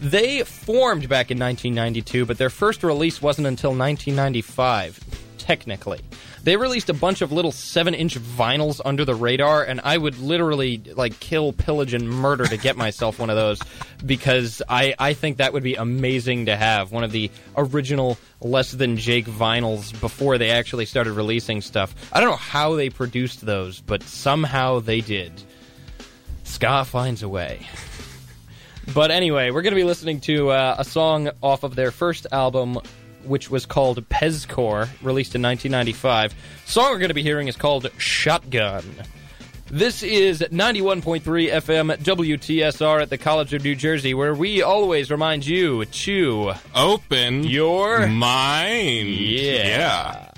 [0.00, 5.00] They formed back in 1992, but their first release wasn't until 1995,
[5.44, 6.00] technically.
[6.42, 10.18] They released a bunch of little 7 inch vinyls under the radar, and I would
[10.18, 13.60] literally like kill, pillage, and murder to get myself one of those
[14.04, 16.92] because I, I think that would be amazing to have.
[16.92, 21.94] One of the original Less Than Jake vinyls before they actually started releasing stuff.
[22.10, 25.42] I don't know how they produced those, but somehow they did.
[26.44, 27.66] Ska finds a way.
[28.92, 32.26] But anyway, we're going to be listening to uh, a song off of their first
[32.32, 32.78] album,
[33.24, 36.34] which was called Pezcore, released in 1995.
[36.66, 38.84] song we're going to be hearing is called Shotgun.
[39.70, 45.46] This is 91.3 FM WTSR at the College of New Jersey, where we always remind
[45.46, 49.08] you to open your mind.
[49.08, 50.28] Yeah.
[50.28, 50.33] Let's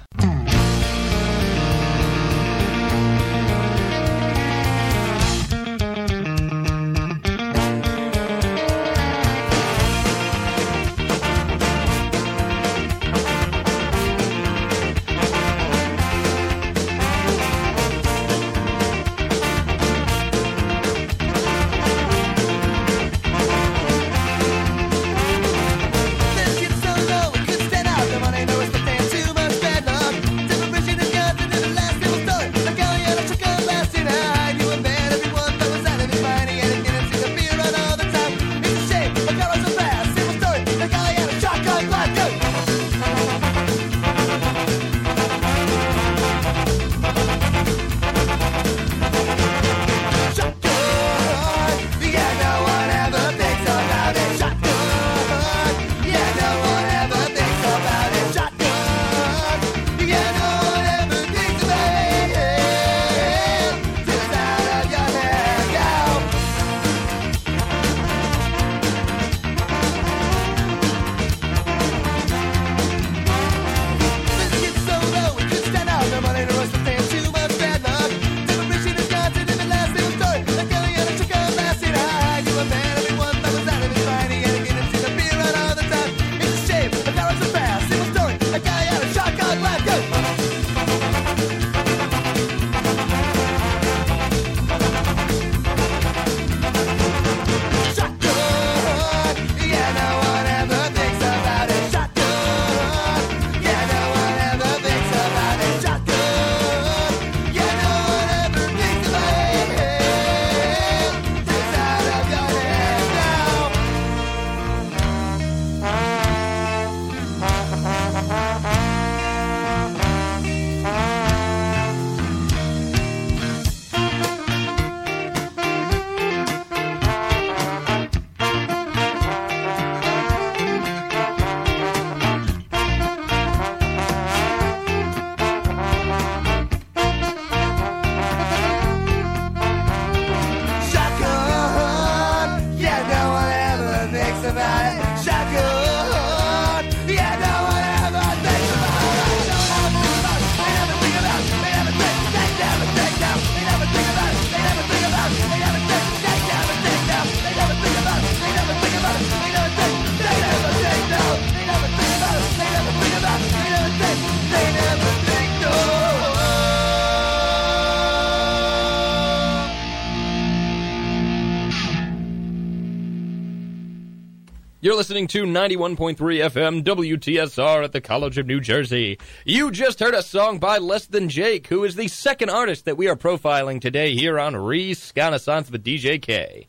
[174.86, 179.18] You're listening to 91.3 FM WTSR at the College of New Jersey.
[179.44, 182.96] You just heard a song by Less Than Jake, who is the second artist that
[182.96, 186.68] we are profiling today here on Reconnaissance with DJ K.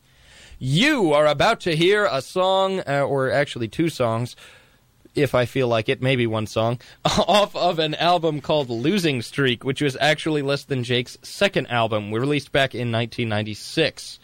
[0.57, 4.35] You are about to hear a song, uh, or actually two songs,
[5.13, 9.63] if I feel like it, maybe one song, off of an album called Losing Streak,
[9.63, 14.17] which was actually Less Than Jake's second album, released back in 1996.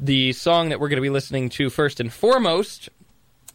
[0.00, 2.90] The song that we're going to be listening to first and foremost,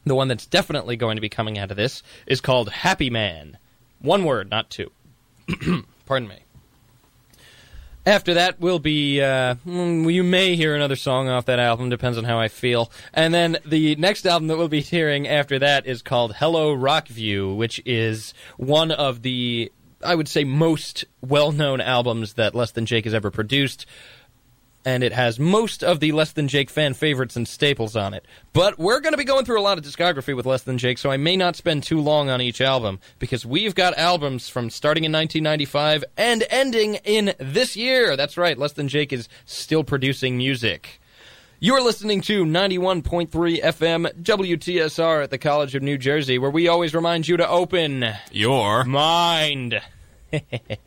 [0.06, 3.58] the one that's definitely going to be coming out of this, is called Happy Man.
[4.00, 4.92] One word, not two.
[6.06, 6.40] Pardon me.
[8.04, 12.18] After that we'll be, uh, mm, you may hear another song off that album, depends
[12.18, 12.92] on how I feel.
[13.14, 17.56] And then the next album that we'll be hearing after that is called Hello Rockview,
[17.56, 19.72] which is one of the,
[20.04, 23.86] I would say, most well known albums that Less Than Jake has ever produced
[24.86, 28.26] and it has most of the Less Than Jake fan favorites and staples on it.
[28.54, 30.98] But we're going to be going through a lot of discography with Less Than Jake,
[30.98, 34.70] so I may not spend too long on each album because we've got albums from
[34.70, 38.16] starting in 1995 and ending in this year.
[38.16, 41.00] That's right, Less Than Jake is still producing music.
[41.60, 43.30] You're listening to 91.3
[43.62, 48.04] FM WTSR at the College of New Jersey, where we always remind you to open
[48.32, 49.80] your mind.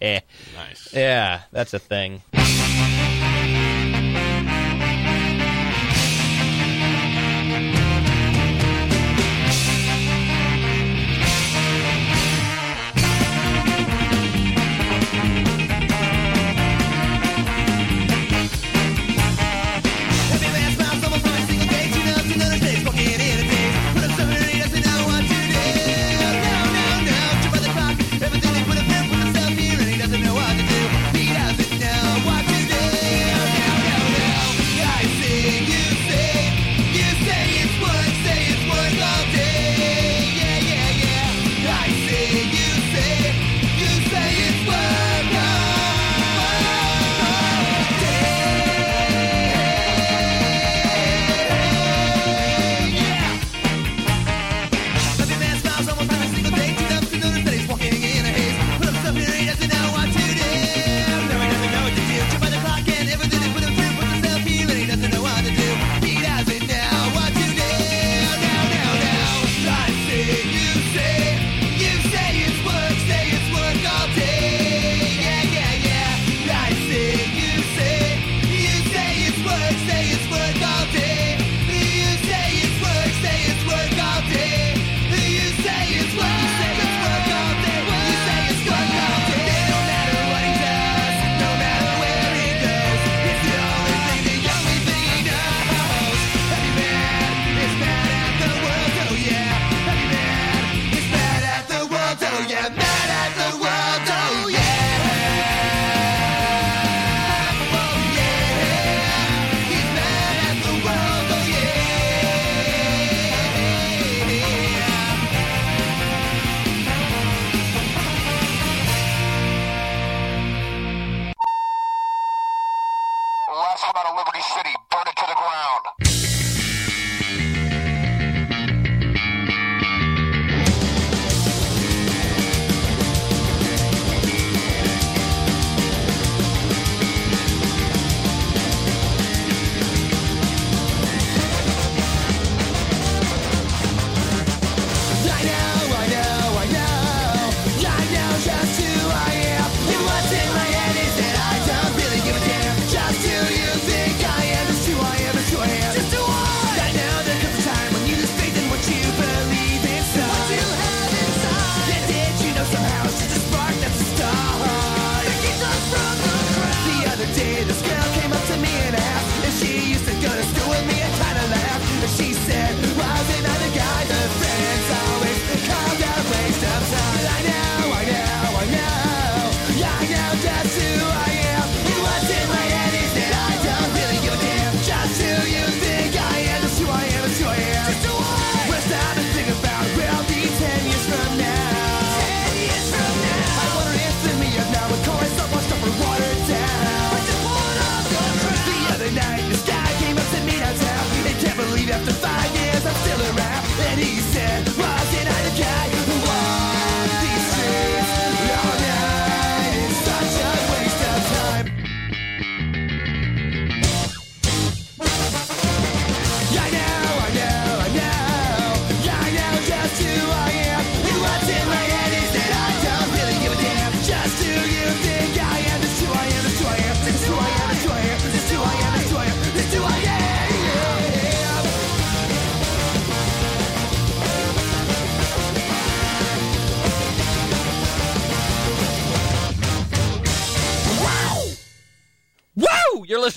[0.03, 0.93] nice.
[0.93, 2.23] Yeah, that's a thing.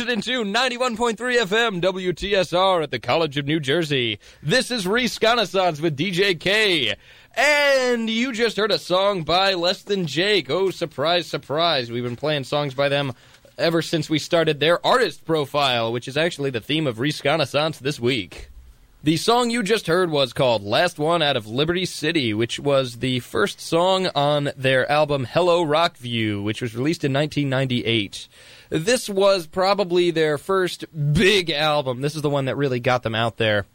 [0.07, 4.19] listening to 91.3 FM WTSR at the College of New Jersey.
[4.41, 6.95] This is Reconnaissance with DJ K.
[7.35, 10.49] And you just heard a song by Less Than Jake.
[10.49, 11.91] Oh, surprise, surprise.
[11.91, 13.15] We've been playing songs by them
[13.57, 17.99] ever since we started their artist profile, which is actually the theme of Reconnaissance this
[17.99, 18.49] week.
[19.03, 22.99] The song you just heard was called Last One Out of Liberty City, which was
[22.99, 28.29] the first song on their album Hello Rockview, which was released in 1998.
[28.69, 32.01] This was probably their first big album.
[32.01, 33.65] This is the one that really got them out there.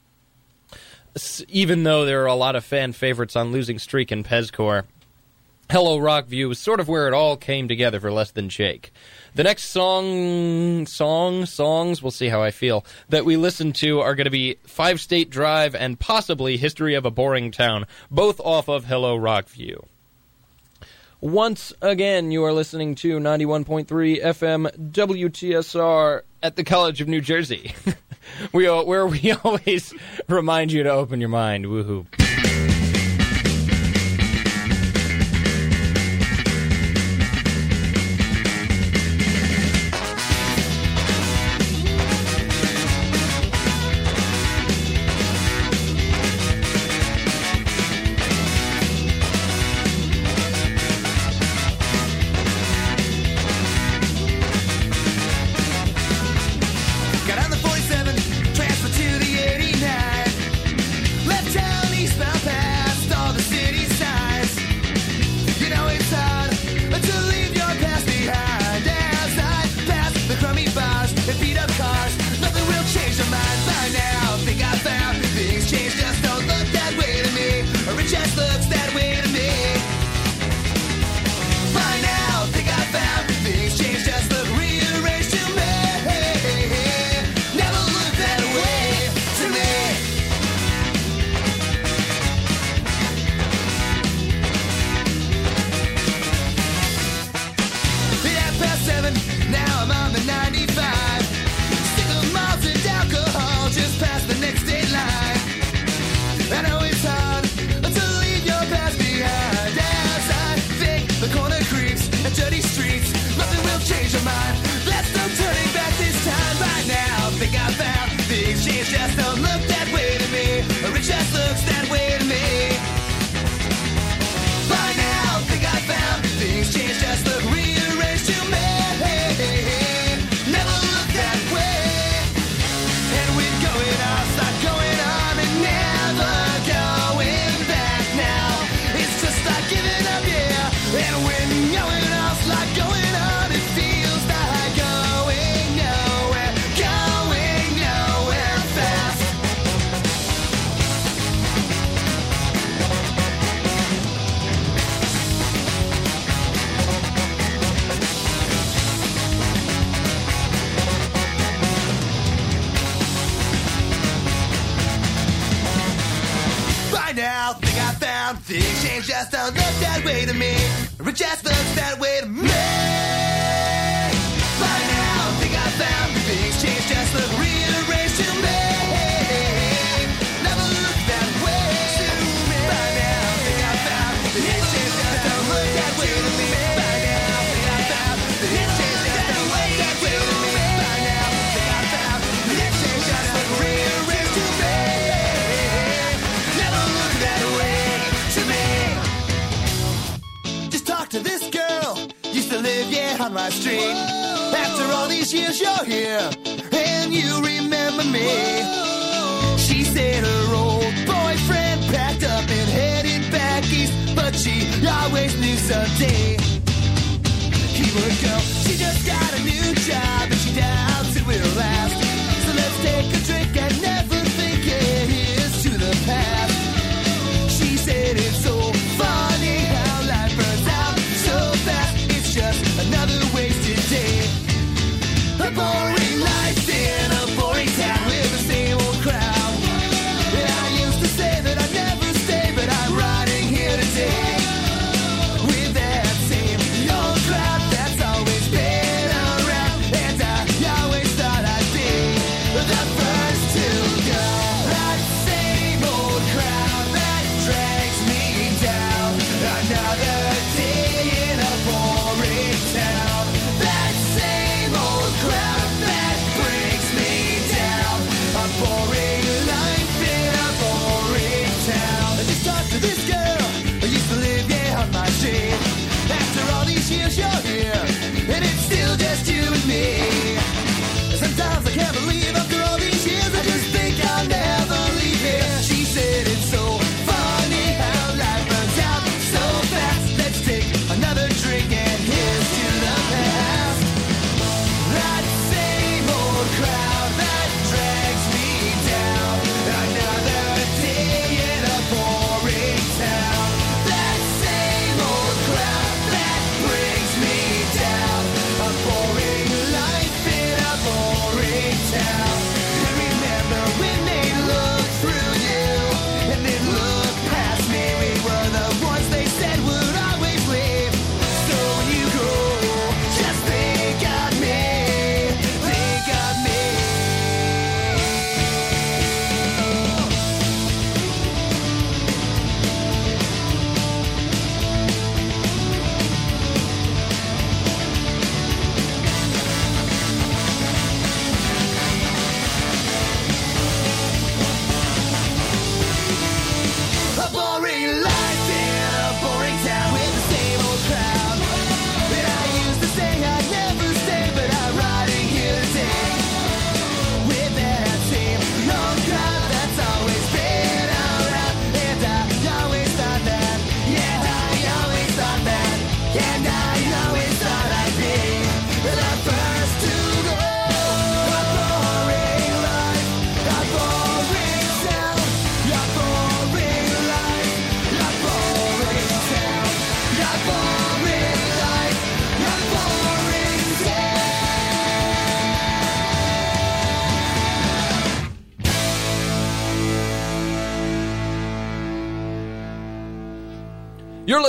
[1.48, 4.84] Even though there are a lot of fan favorites on Losing Streak and Pezcore,
[5.70, 8.92] Hello Rockview was sort of where it all came together for Less Than Jake.
[9.34, 14.14] The next song, song, songs, we'll see how I feel, that we listen to are
[14.14, 18.68] going to be Five State Drive and possibly History of a Boring Town, both off
[18.68, 19.82] of Hello Rockview.
[21.22, 27.76] Once again, you are listening to 91.3 FM WTSR at the College of New Jersey,
[28.52, 29.94] we, where we always
[30.26, 31.66] remind you to open your mind.
[31.66, 32.06] Woohoo.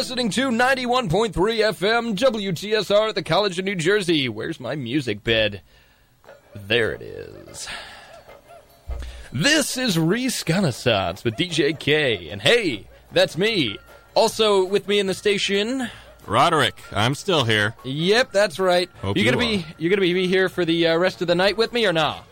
[0.04, 4.28] Listening to 91.3 FM WTSR at the College of New Jersey.
[4.28, 5.62] Where's my music bed?
[6.54, 7.70] There it is.
[9.32, 12.28] This is Reconnaissance with DJ K.
[12.28, 13.78] And hey, that's me.
[14.14, 15.90] Also with me in the station.
[16.28, 17.74] Roderick, I'm still here.
[17.86, 18.90] Yep, that's right.
[19.02, 21.36] Hope you you gonna be you gonna be here for the uh, rest of the
[21.36, 22.26] night with me or not?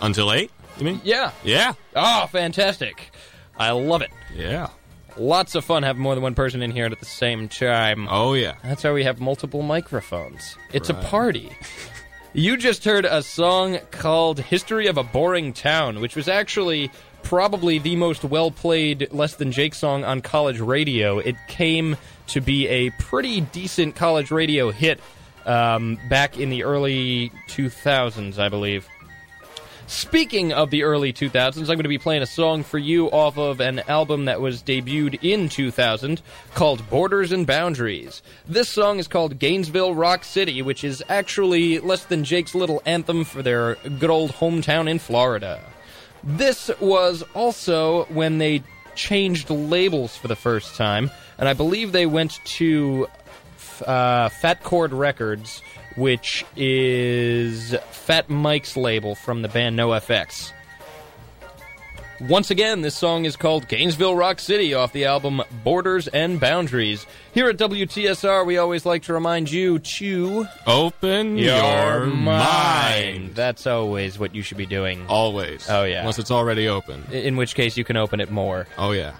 [0.00, 1.02] Until 8, you mean?
[1.04, 1.32] Yeah.
[1.44, 1.74] Yeah.
[1.94, 3.12] Oh, fantastic.
[3.58, 4.10] I love it.
[4.34, 4.68] Yeah.
[5.16, 8.08] Lots of fun having more than one person in here at the same time.
[8.10, 8.54] Oh, yeah.
[8.62, 10.56] That's why we have multiple microphones.
[10.72, 11.50] It's a party.
[12.32, 16.92] You just heard a song called History of a Boring Town, which was actually
[17.24, 21.18] probably the most well played Less Than Jake song on college radio.
[21.18, 21.96] It came
[22.28, 25.00] to be a pretty decent college radio hit
[25.44, 28.88] um, back in the early 2000s, I believe.
[29.90, 33.36] Speaking of the early 2000s, I'm going to be playing a song for you off
[33.36, 36.22] of an album that was debuted in 2000
[36.54, 38.22] called Borders and Boundaries.
[38.46, 43.24] This song is called Gainesville Rock City, which is actually less than Jake's little anthem
[43.24, 45.60] for their good old hometown in Florida.
[46.22, 48.62] This was also when they
[48.94, 53.08] changed labels for the first time, and I believe they went to
[53.84, 55.62] uh, Fat Chord Records,
[55.96, 60.52] which is Fat Mike's label from the band NoFX.
[62.28, 67.06] Once again, this song is called Gainesville Rock City off the album Borders and Boundaries.
[67.32, 73.34] Here at WTSR, we always like to remind you to Open your mind.
[73.34, 75.06] That's always what you should be doing.
[75.08, 75.66] Always.
[75.70, 76.00] Oh, yeah.
[76.00, 77.04] Unless it's already open.
[77.10, 78.66] In which case, you can open it more.
[78.76, 79.14] Oh, yeah.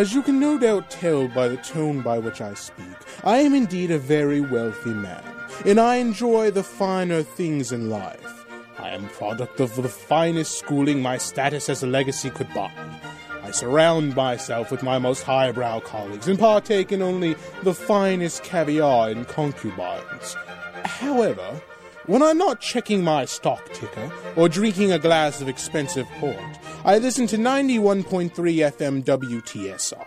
[0.00, 2.86] As you can no doubt tell by the tone by which I speak,
[3.22, 5.22] I am indeed a very wealthy man.
[5.66, 8.46] and I enjoy the finer things in life.
[8.78, 12.72] I am product of the finest schooling my status as a legacy could buy.
[13.42, 19.10] I surround myself with my most highbrow colleagues and partake in only the finest caviar
[19.10, 20.34] and concubines.
[20.86, 21.60] However,
[22.06, 26.98] when I'm not checking my stock ticker or drinking a glass of expensive port, I
[26.98, 30.06] listen to 91.3 FM WTSR.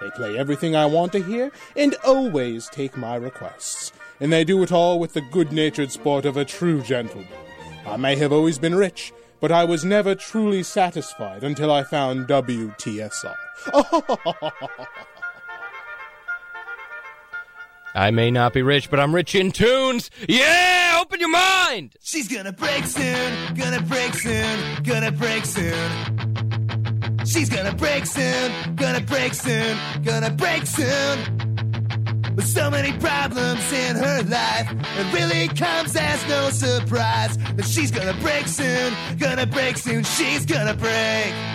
[0.00, 3.92] They play everything I want to hear and always take my requests.
[4.20, 7.28] And they do it all with the good natured sport of a true gentleman.
[7.86, 12.26] I may have always been rich, but I was never truly satisfied until I found
[12.26, 13.36] WTSR.
[17.96, 20.10] I may not be rich, but I'm rich in tunes.
[20.28, 21.94] Yeah, open your mind.
[22.00, 26.13] She's gonna break soon, gonna break soon, gonna break soon.
[27.34, 31.18] She's gonna break soon, gonna break soon, gonna break soon.
[32.36, 37.90] With so many problems in her life, it really comes as no surprise that she's
[37.90, 41.53] gonna break soon, gonna break soon, she's gonna break.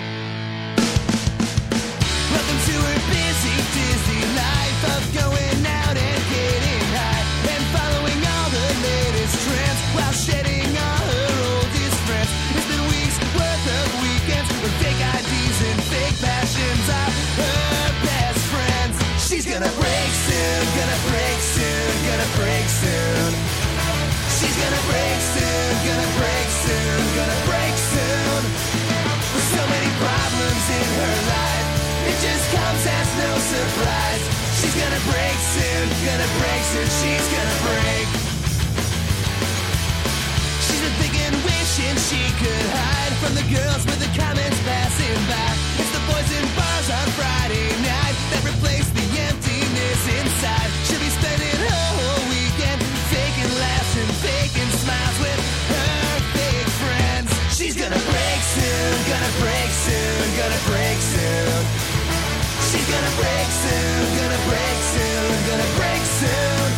[35.50, 38.08] Soon, gonna break soon, she's gonna break.
[40.62, 45.50] She's been thinking, wishing she could hide from the girls with the comments passing by.
[45.82, 50.70] It's the boys in bars on Friday night that replace the emptiness inside.
[50.86, 55.40] She'll be spending her whole weekend faking laughs and faking smiles with
[55.74, 55.98] her
[56.38, 57.30] fake friends.
[57.58, 61.89] She's gonna break soon, gonna break soon, gonna break soon.
[62.90, 66.70] Gonna break soon, gonna break soon, gonna break soon.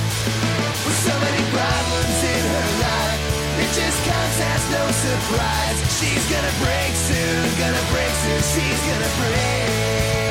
[0.84, 3.22] With so many problems in her life,
[3.64, 5.80] it just comes as no surprise.
[6.00, 10.31] She's gonna break soon, gonna break soon, she's gonna break.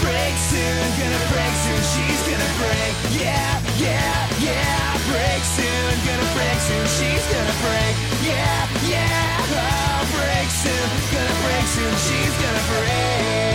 [0.00, 2.92] Break soon, gonna break soon, she's gonna break.
[3.20, 7.94] Yeah, yeah, yeah, break soon, gonna break soon, she's gonna break.
[8.24, 13.51] Yeah, yeah, oh, break soon, gonna break soon, she's gonna break.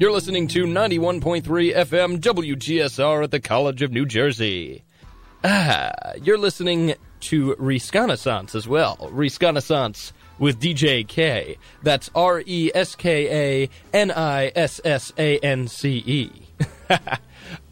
[0.00, 1.42] You're listening to 91.3
[1.74, 4.84] FM WTSR at the College of New Jersey.
[5.42, 5.90] Ah,
[6.22, 9.08] you're listening to Resconnaissance as well.
[9.10, 11.58] Resconnaissance with DJ K.
[11.82, 16.30] That's R E S K A N I S S A N C E.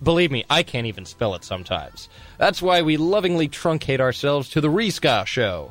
[0.03, 2.09] Believe me, I can't even spell it sometimes.
[2.39, 5.71] That's why we lovingly truncate ourselves to the Resca Show.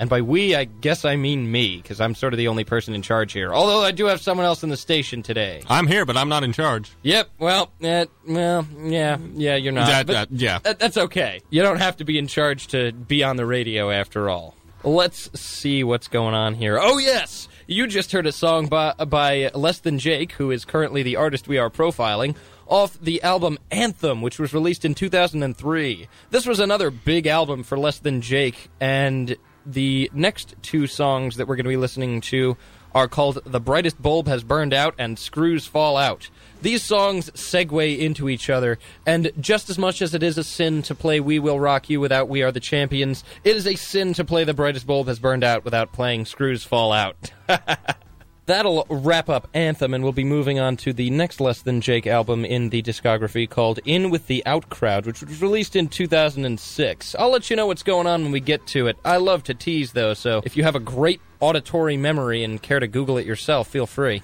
[0.00, 2.94] And by we, I guess I mean me, because I'm sort of the only person
[2.94, 3.52] in charge here.
[3.52, 5.62] Although I do have someone else in the station today.
[5.68, 6.92] I'm here, but I'm not in charge.
[7.02, 7.30] Yep.
[7.38, 9.86] Well, uh, well, yeah, yeah, you're not.
[9.88, 10.58] That- that- yeah.
[10.60, 11.40] that- that's okay.
[11.50, 14.54] You don't have to be in charge to be on the radio after all.
[14.84, 16.78] Let's see what's going on here.
[16.80, 21.02] Oh yes, you just heard a song by, by Less Than Jake, who is currently
[21.02, 22.36] the artist we are profiling.
[22.68, 26.06] Off the album Anthem, which was released in 2003.
[26.30, 29.36] This was another big album for Less Than Jake, and
[29.66, 32.56] the next two songs that we're going to be listening to
[32.94, 36.30] are called The Brightest Bulb Has Burned Out and Screws Fall Out.
[36.62, 40.82] These songs segue into each other, and just as much as it is a sin
[40.82, 44.14] to play We Will Rock You without We Are the Champions, it is a sin
[44.14, 47.30] to play The Brightest Bulb Has Burned Out without playing Screws Fall Out.
[48.48, 52.06] That'll wrap up Anthem, and we'll be moving on to the next Less Than Jake
[52.06, 57.14] album in the discography called In With the Out Crowd, which was released in 2006.
[57.18, 58.96] I'll let you know what's going on when we get to it.
[59.04, 62.80] I love to tease, though, so if you have a great auditory memory and care
[62.80, 64.22] to Google it yourself, feel free.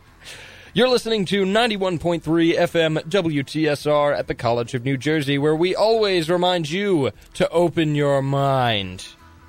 [0.74, 6.28] You're listening to 91.3 FM WTSR at the College of New Jersey, where we always
[6.28, 9.06] remind you to open your mind.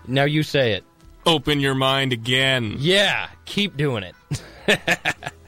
[0.07, 0.85] Now you say it.
[1.26, 2.76] Open your mind again.
[2.80, 5.31] Yeah, keep doing it.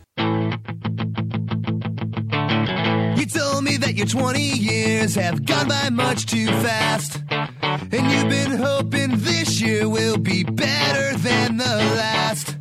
[3.23, 7.23] You told me that your 20 years have gone by much too fast.
[7.29, 12.57] And you've been hoping this year will be better than the last.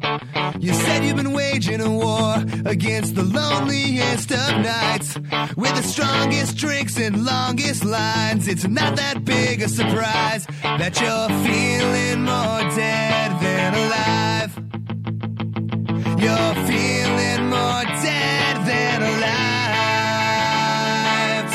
[0.61, 5.17] You said you've been waging a war against the loneliest of nights.
[5.57, 8.47] With the strongest drinks and longest lines.
[8.47, 14.53] It's not that big a surprise that you're feeling more dead than alive.
[16.23, 19.52] You're feeling more dead than alive.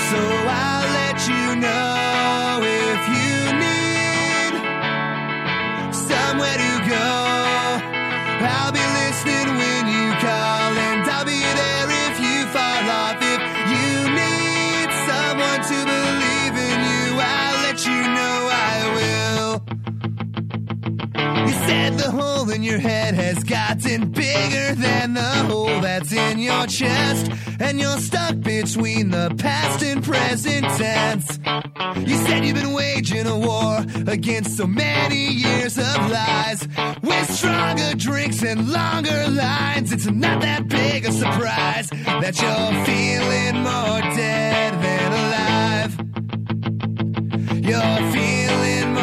[0.09, 3.35] So I'll let you know if you
[3.65, 4.53] need
[5.93, 7.07] somewhere to go.
[8.55, 8.86] I'll be
[21.67, 26.65] said the hole in your head has gotten bigger than the hole that's in your
[26.67, 27.29] chest.
[27.59, 31.39] And you're stuck between the past and present tense.
[32.09, 36.67] You said you've been waging a war against so many years of lies.
[37.01, 43.55] With stronger drinks and longer lines, it's not that big a surprise that you're feeling
[43.69, 45.91] more dead than alive.
[47.69, 48.96] You're feeling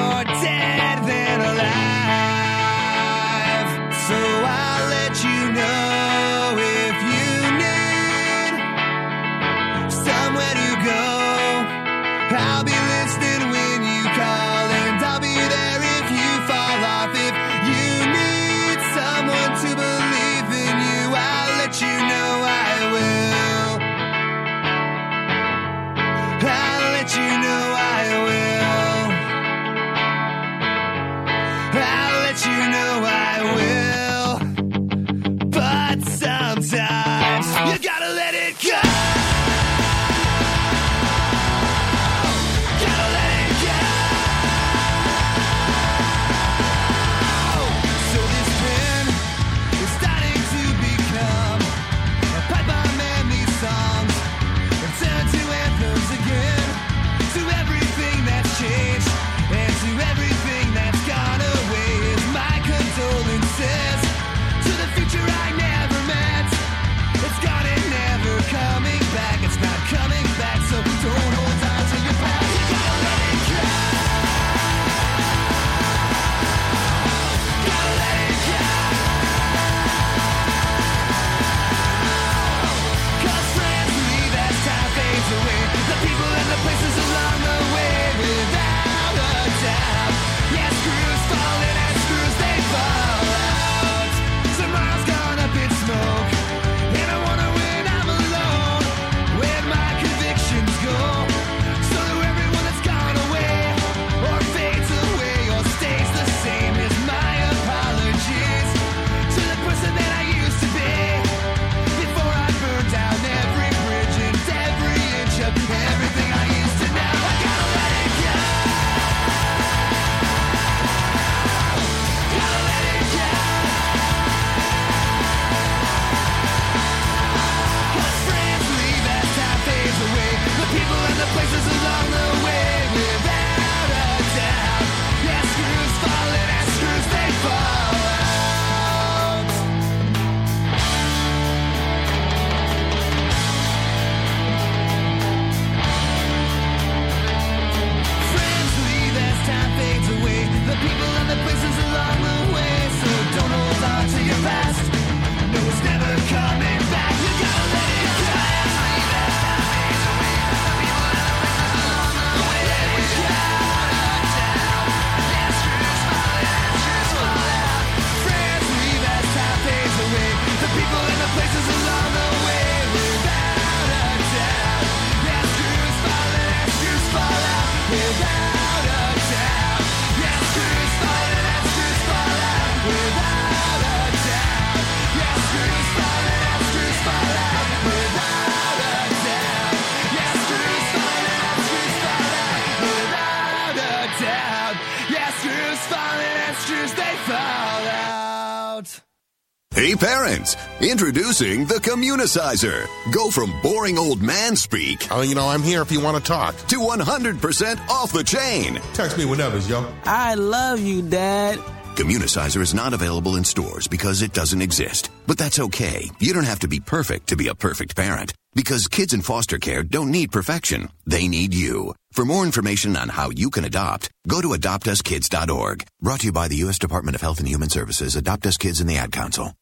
[200.94, 202.86] introducing the Communicizer.
[203.10, 205.08] Go from boring old man speak.
[205.10, 206.54] Oh, you know, I'm here if you want to talk.
[206.68, 208.80] To 100% off the chain.
[208.92, 209.84] Text me whenever, yo.
[210.04, 211.58] I love you, Dad.
[211.96, 215.10] Communicizer is not available in stores because it doesn't exist.
[215.26, 216.08] But that's okay.
[216.20, 218.32] You don't have to be perfect to be a perfect parent.
[218.54, 220.90] Because kids in foster care don't need perfection.
[221.08, 221.92] They need you.
[222.12, 225.84] For more information on how you can adopt, go to adoptuskids.org.
[226.00, 226.78] Brought to you by the U.S.
[226.78, 229.54] Department of Health and Human Services, Adopt Us Kids, and the Ad Council.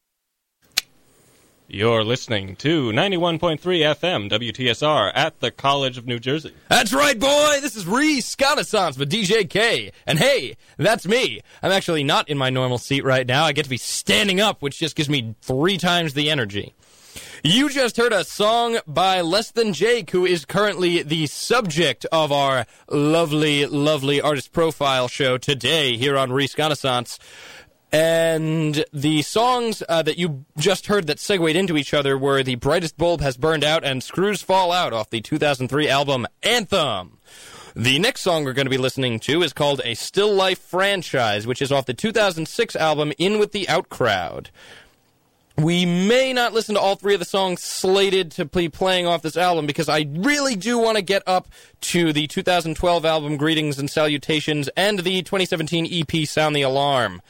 [1.69, 6.53] You're listening to 91.3 FM WTSR at the College of New Jersey.
[6.69, 7.59] That's right, boy.
[7.63, 9.93] This is Reconnaissance with DJ K.
[10.07, 11.41] And hey, that's me.
[11.63, 13.45] I'm actually not in my normal seat right now.
[13.45, 16.75] I get to be standing up, which just gives me three times the energy.
[17.45, 22.31] You just heard a song by Less Than Jake, who is currently the subject of
[22.31, 27.19] our lovely, lovely artist profile show today here on Reconnaissance.
[27.93, 32.55] And the songs uh, that you just heard that segued into each other were The
[32.55, 37.19] Brightest Bulb Has Burned Out and Screws Fall Out off the 2003 album Anthem.
[37.77, 41.47] The next song we're going to be listening to is called A Still Life Franchise,
[41.47, 44.49] which is off the 2006 album In With the Out Crowd.
[45.59, 49.21] We may not listen to all three of the songs slated to be playing off
[49.21, 51.49] this album because I really do want to get up
[51.83, 57.21] to the 2012 album Greetings and Salutations and the 2017 EP Sound the Alarm.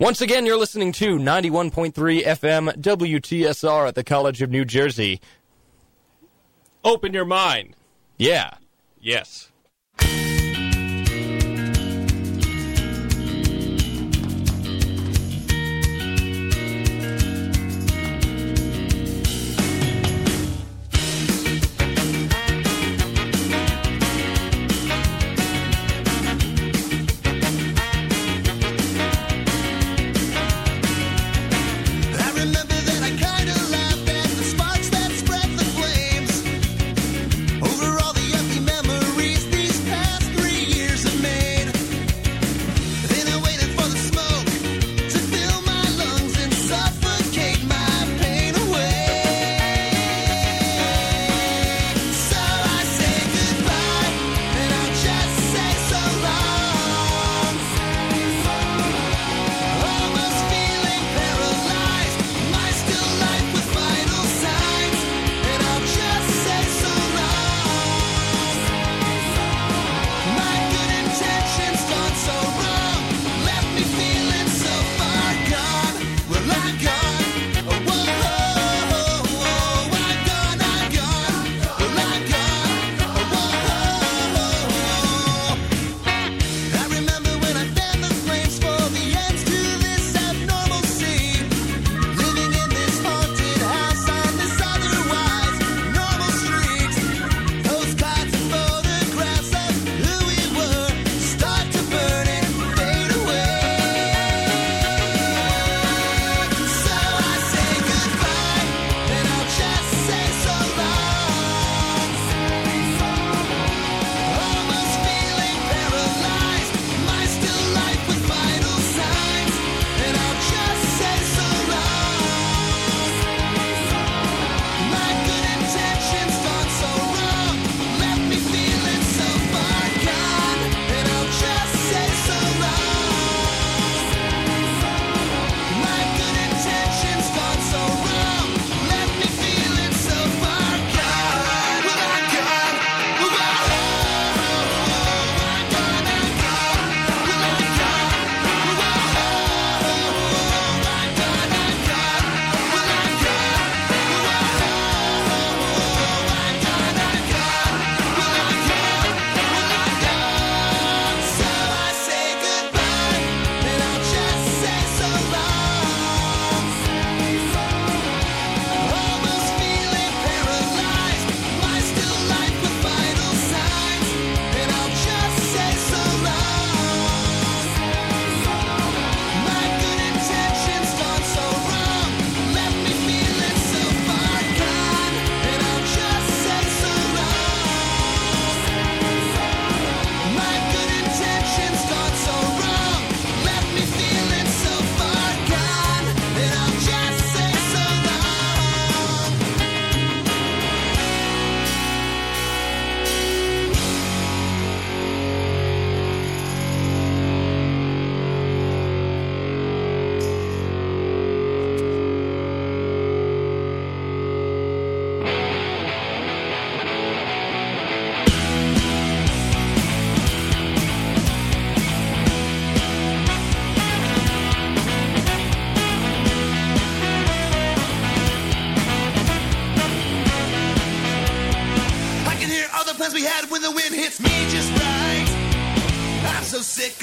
[0.00, 1.92] Once again, you're listening to 91.3
[2.24, 5.20] FM WTSR at the College of New Jersey.
[6.84, 7.74] Open your mind.
[8.16, 8.54] Yeah.
[9.00, 9.50] Yes.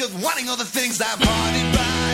[0.05, 2.09] Of wanting all the things I'm haunted by.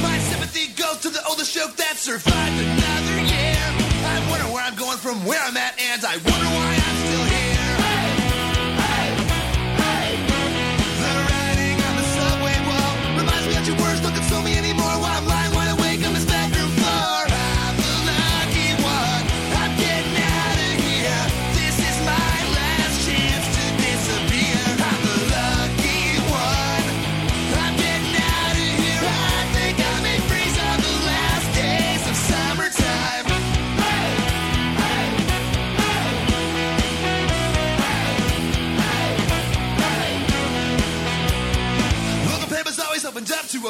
[0.00, 3.58] My sympathy goes to the oldest joke that survived another year.
[4.06, 6.79] I wonder where I'm going from where I'm at, and I wonder why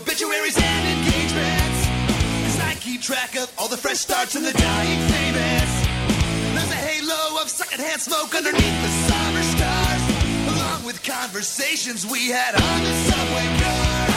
[0.01, 1.81] obituaries and engagements.
[2.45, 5.71] Cause I keep track of all the fresh starts and the dying famous.
[6.55, 12.55] There's a halo of secondhand smoke underneath the summer stars, along with conversations we had
[12.55, 14.10] on the subway car.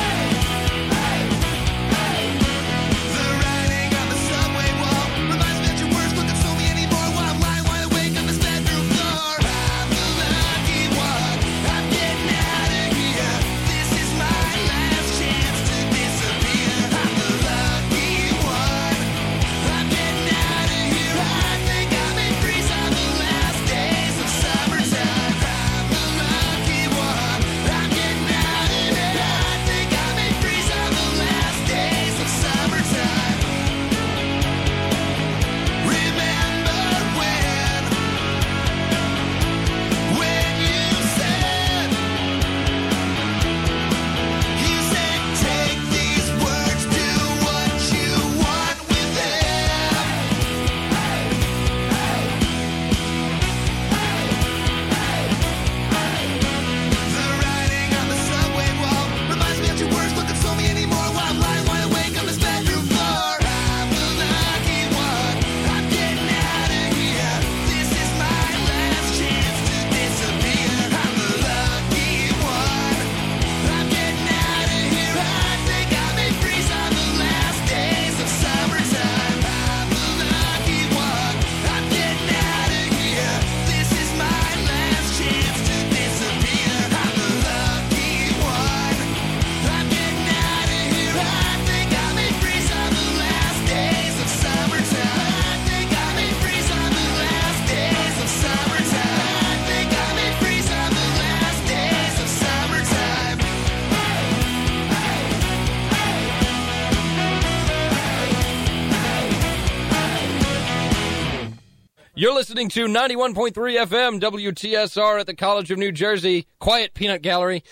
[112.53, 116.45] Listening to 91.3 FM WTSR at the College of New Jersey.
[116.59, 117.63] Quiet Peanut Gallery.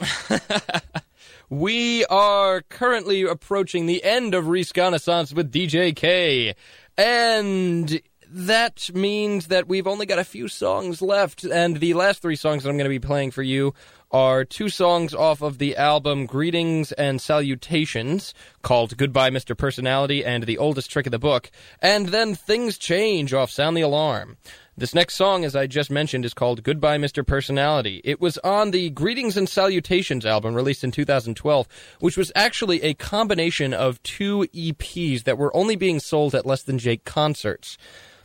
[1.50, 6.54] we are currently approaching the end of Reconnaissance with DJ K.
[6.96, 11.44] And that means that we've only got a few songs left.
[11.44, 13.74] And the last three songs that I'm going to be playing for you
[14.10, 18.32] are two songs off of the album Greetings and Salutations
[18.62, 19.56] called Goodbye Mr.
[19.56, 23.82] Personality and The Oldest Trick of the Book, and then Things Change off Sound the
[23.82, 24.36] Alarm.
[24.78, 27.26] This next song, as I just mentioned, is called Goodbye Mr.
[27.26, 28.00] Personality.
[28.04, 31.66] It was on the Greetings and Salutations album released in 2012,
[31.98, 36.62] which was actually a combination of two EPs that were only being sold at Less
[36.62, 37.76] Than Jake concerts.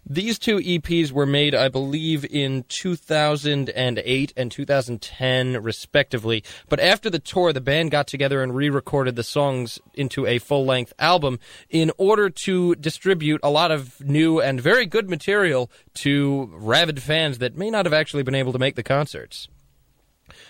[0.05, 6.43] These two EPs were made, I believe, in 2008 and 2010, respectively.
[6.67, 10.39] But after the tour, the band got together and re recorded the songs into a
[10.39, 11.39] full length album
[11.69, 17.37] in order to distribute a lot of new and very good material to rabid fans
[17.37, 19.47] that may not have actually been able to make the concerts.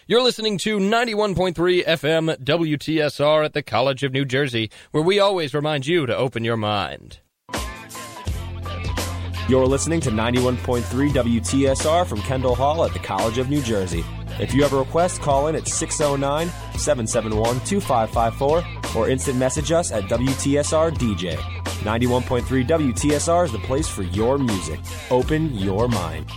[0.08, 5.54] You're listening to 91.3 FM WTSR at the College of New Jersey, where we always
[5.54, 7.20] remind you to open your mind.
[9.50, 14.06] You're listening to 91.3 WTSR from Kendall Hall at the College of New Jersey.
[14.40, 16.48] If you have a request, call in at 609
[16.80, 18.64] 771 2554
[18.96, 21.36] or instant message us at WTSR DJ.
[21.84, 24.80] 91.3 WTSR is the place for your music.
[25.12, 26.32] Open your mind.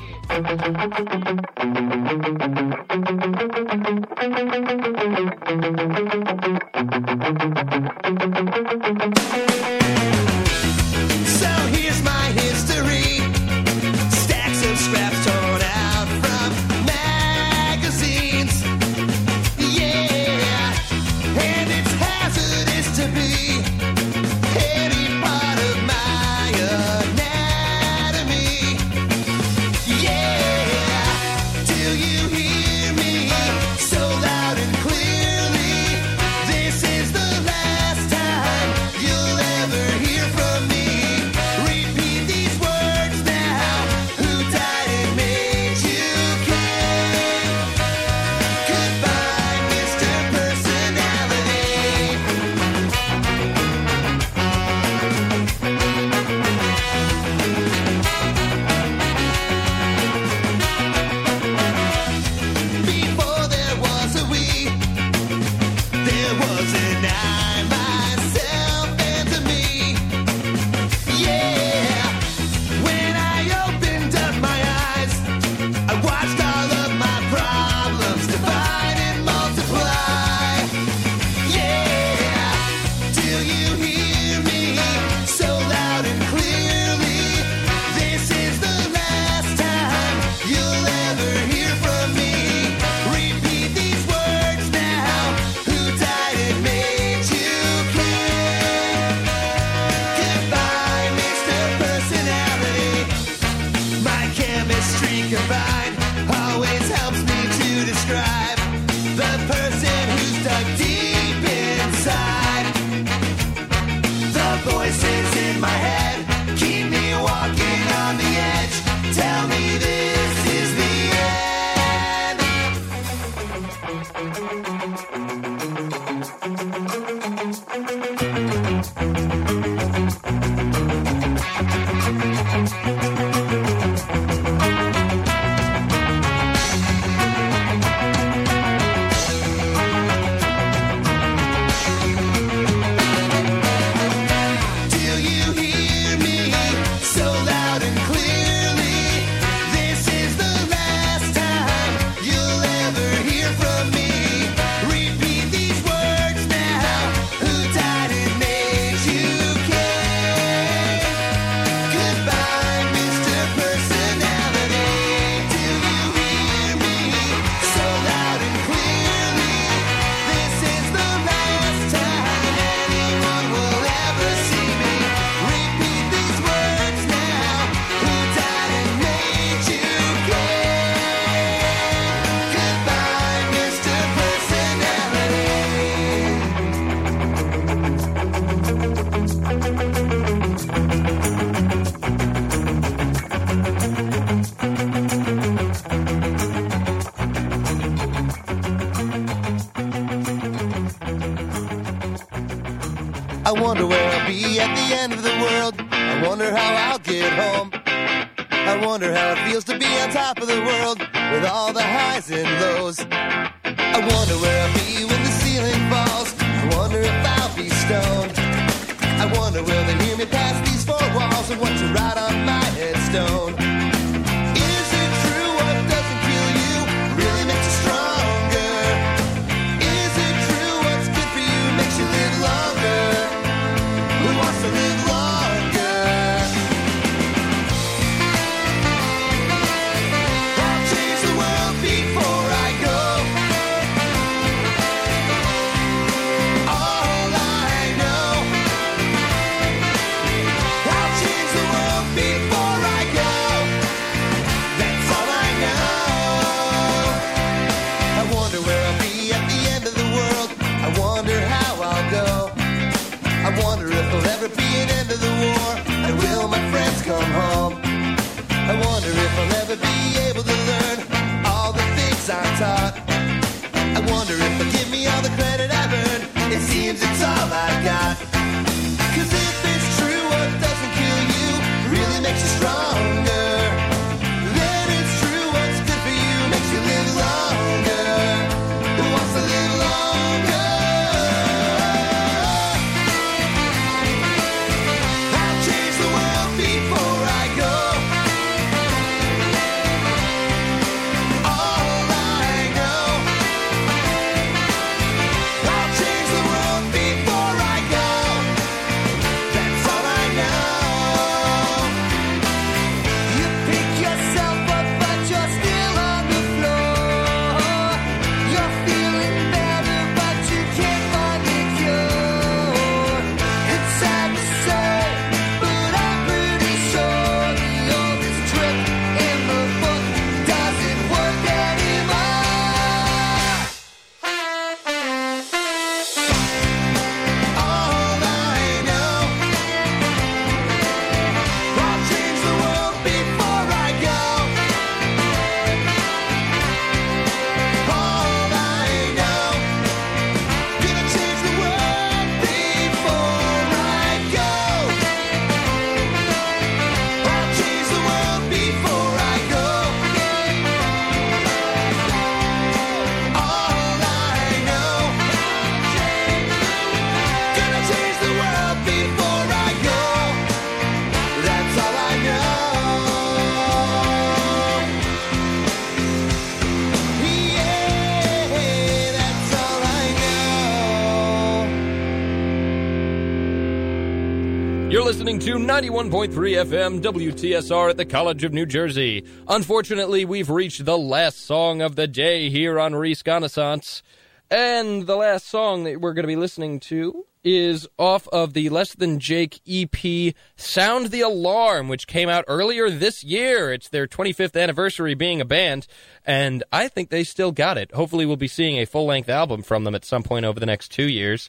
[385.07, 389.25] Listening to 91.3 FM WTSR at the College of New Jersey.
[389.47, 394.03] Unfortunately, we've reached the last song of the day here on Reconnaissance.
[394.51, 398.69] And the last song that we're going to be listening to is off of the
[398.69, 403.73] Less Than Jake EP Sound the Alarm, which came out earlier this year.
[403.73, 405.87] It's their 25th anniversary being a band,
[406.25, 407.93] and I think they still got it.
[407.93, 410.67] Hopefully, we'll be seeing a full length album from them at some point over the
[410.67, 411.49] next two years.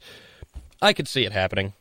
[0.80, 1.74] I could see it happening.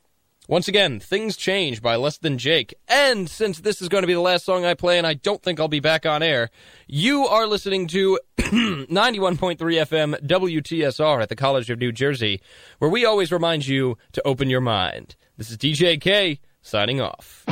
[0.48, 2.72] Once again, Things Change by Less Than Jake.
[2.86, 5.42] And since this is going to be the last song I play, and I don't
[5.42, 6.50] think I'll be back on air,
[6.86, 12.40] you are listening to 91.3 FM WTSR at the College of New Jersey,
[12.78, 15.16] where we always remind you to open your mind.
[15.36, 17.44] This is DJ K signing off.